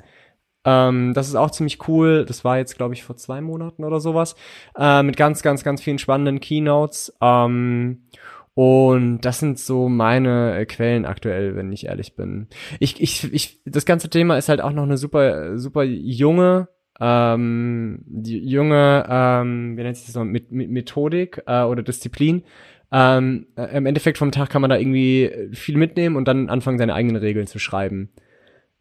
[0.65, 2.25] Ähm, das ist auch ziemlich cool.
[2.25, 4.35] Das war jetzt, glaube ich, vor zwei Monaten oder sowas.
[4.77, 7.15] Äh, mit ganz, ganz, ganz vielen spannenden Keynotes.
[7.21, 8.07] Ähm,
[8.55, 12.47] Und das sind so meine äh, Quellen aktuell, wenn ich ehrlich bin.
[12.79, 16.69] Ich, ich, ich, das ganze Thema ist halt auch noch eine super, super junge,
[16.99, 22.43] ähm, die junge, ähm, wie nennt sich das noch, mit, mit Methodik äh, oder Disziplin.
[22.91, 26.77] Ähm, äh, Im Endeffekt vom Tag kann man da irgendwie viel mitnehmen und dann anfangen,
[26.77, 28.09] seine eigenen Regeln zu schreiben.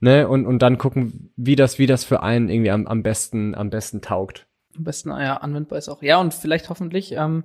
[0.00, 0.28] Ne?
[0.28, 3.70] Und, und dann gucken, wie das, wie das für einen irgendwie am, am besten, am
[3.70, 4.46] besten taugt.
[4.76, 6.02] Am besten, ja, anwendbar ist auch.
[6.02, 7.44] Ja, und vielleicht hoffentlich ähm,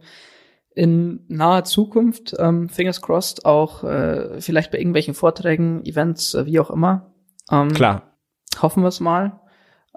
[0.75, 6.59] in naher Zukunft, ähm, fingers crossed, auch äh, vielleicht bei irgendwelchen Vorträgen, Events, äh, wie
[6.59, 7.13] auch immer.
[7.51, 8.17] Ähm, Klar.
[8.61, 9.39] Hoffen wir es mal,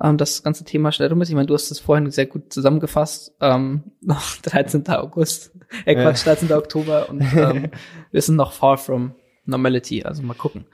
[0.01, 1.29] ähm, das ganze Thema schnell rum ist.
[1.29, 3.35] Ich meine, du hast es vorhin sehr gut zusammengefasst.
[3.41, 4.87] Ähm, noch 13.
[4.89, 5.53] August,
[5.85, 6.53] äh, Quatsch, 13.
[6.53, 7.71] Oktober und ähm,
[8.11, 9.15] wir sind noch far from
[9.45, 10.05] normality.
[10.05, 10.67] Also mal gucken.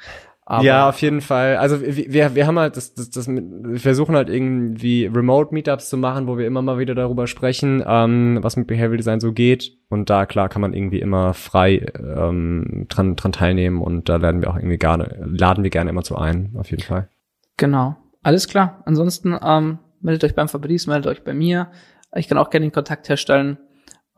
[0.50, 1.58] Aber ja, auf jeden Fall.
[1.58, 5.98] Also wir, wir haben halt das, das, das wir versuchen halt irgendwie Remote Meetups zu
[5.98, 9.76] machen, wo wir immer mal wieder darüber sprechen, ähm, was mit Behavioral Design so geht.
[9.90, 14.40] Und da klar kann man irgendwie immer frei ähm, dran, dran teilnehmen und da laden
[14.40, 17.10] wir auch irgendwie gerne, laden wir gerne immer zu ein, auf jeden Fall.
[17.58, 17.98] Genau.
[18.28, 18.82] Alles klar.
[18.84, 21.70] Ansonsten ähm, meldet euch beim Fabrice, meldet euch bei mir.
[22.14, 23.56] Ich kann auch gerne den Kontakt herstellen.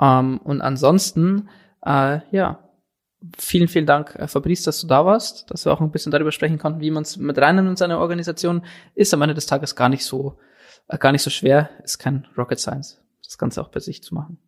[0.01, 1.49] Ähm, und ansonsten,
[1.87, 2.59] äh, ja,
[3.39, 6.33] vielen, vielen Dank, äh, Fabrice, dass du da warst, dass wir auch ein bisschen darüber
[6.33, 8.65] sprechen konnten, wie man es mit reinnehmen in seine Organisation.
[8.97, 10.41] Ist am Ende des Tages gar nicht so,
[10.89, 11.71] äh, gar nicht so schwer.
[11.85, 14.39] Ist kein Rocket Science, das Ganze auch bei sich zu machen.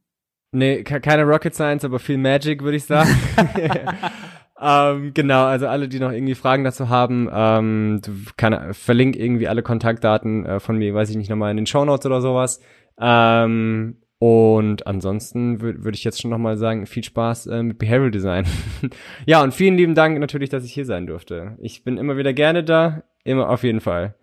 [0.50, 3.16] Nee, keine Rocket Science, aber viel Magic, würde ich sagen.
[4.62, 9.48] ähm, genau, also alle, die noch irgendwie Fragen dazu haben, ähm, du kann, verlink irgendwie
[9.48, 12.60] alle Kontaktdaten äh, von mir, weiß ich nicht, nochmal in den Show Notes oder sowas.
[13.00, 18.12] Ähm, und ansonsten würde würd ich jetzt schon nochmal sagen, viel Spaß äh, mit Behavioral
[18.12, 18.46] Design.
[19.26, 21.56] ja, und vielen lieben Dank natürlich, dass ich hier sein durfte.
[21.60, 24.14] Ich bin immer wieder gerne da, immer auf jeden Fall.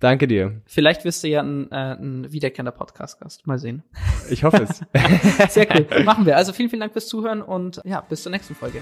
[0.00, 0.60] Danke dir.
[0.66, 3.46] Vielleicht wirst du ja ein, äh, ein wiederkehrender Podcast-Gast.
[3.46, 3.84] Mal sehen.
[4.28, 4.82] Ich hoffe es.
[5.54, 5.86] Sehr cool.
[6.04, 6.36] Machen wir.
[6.36, 8.80] Also vielen, vielen Dank fürs Zuhören und ja, bis zur nächsten Folge.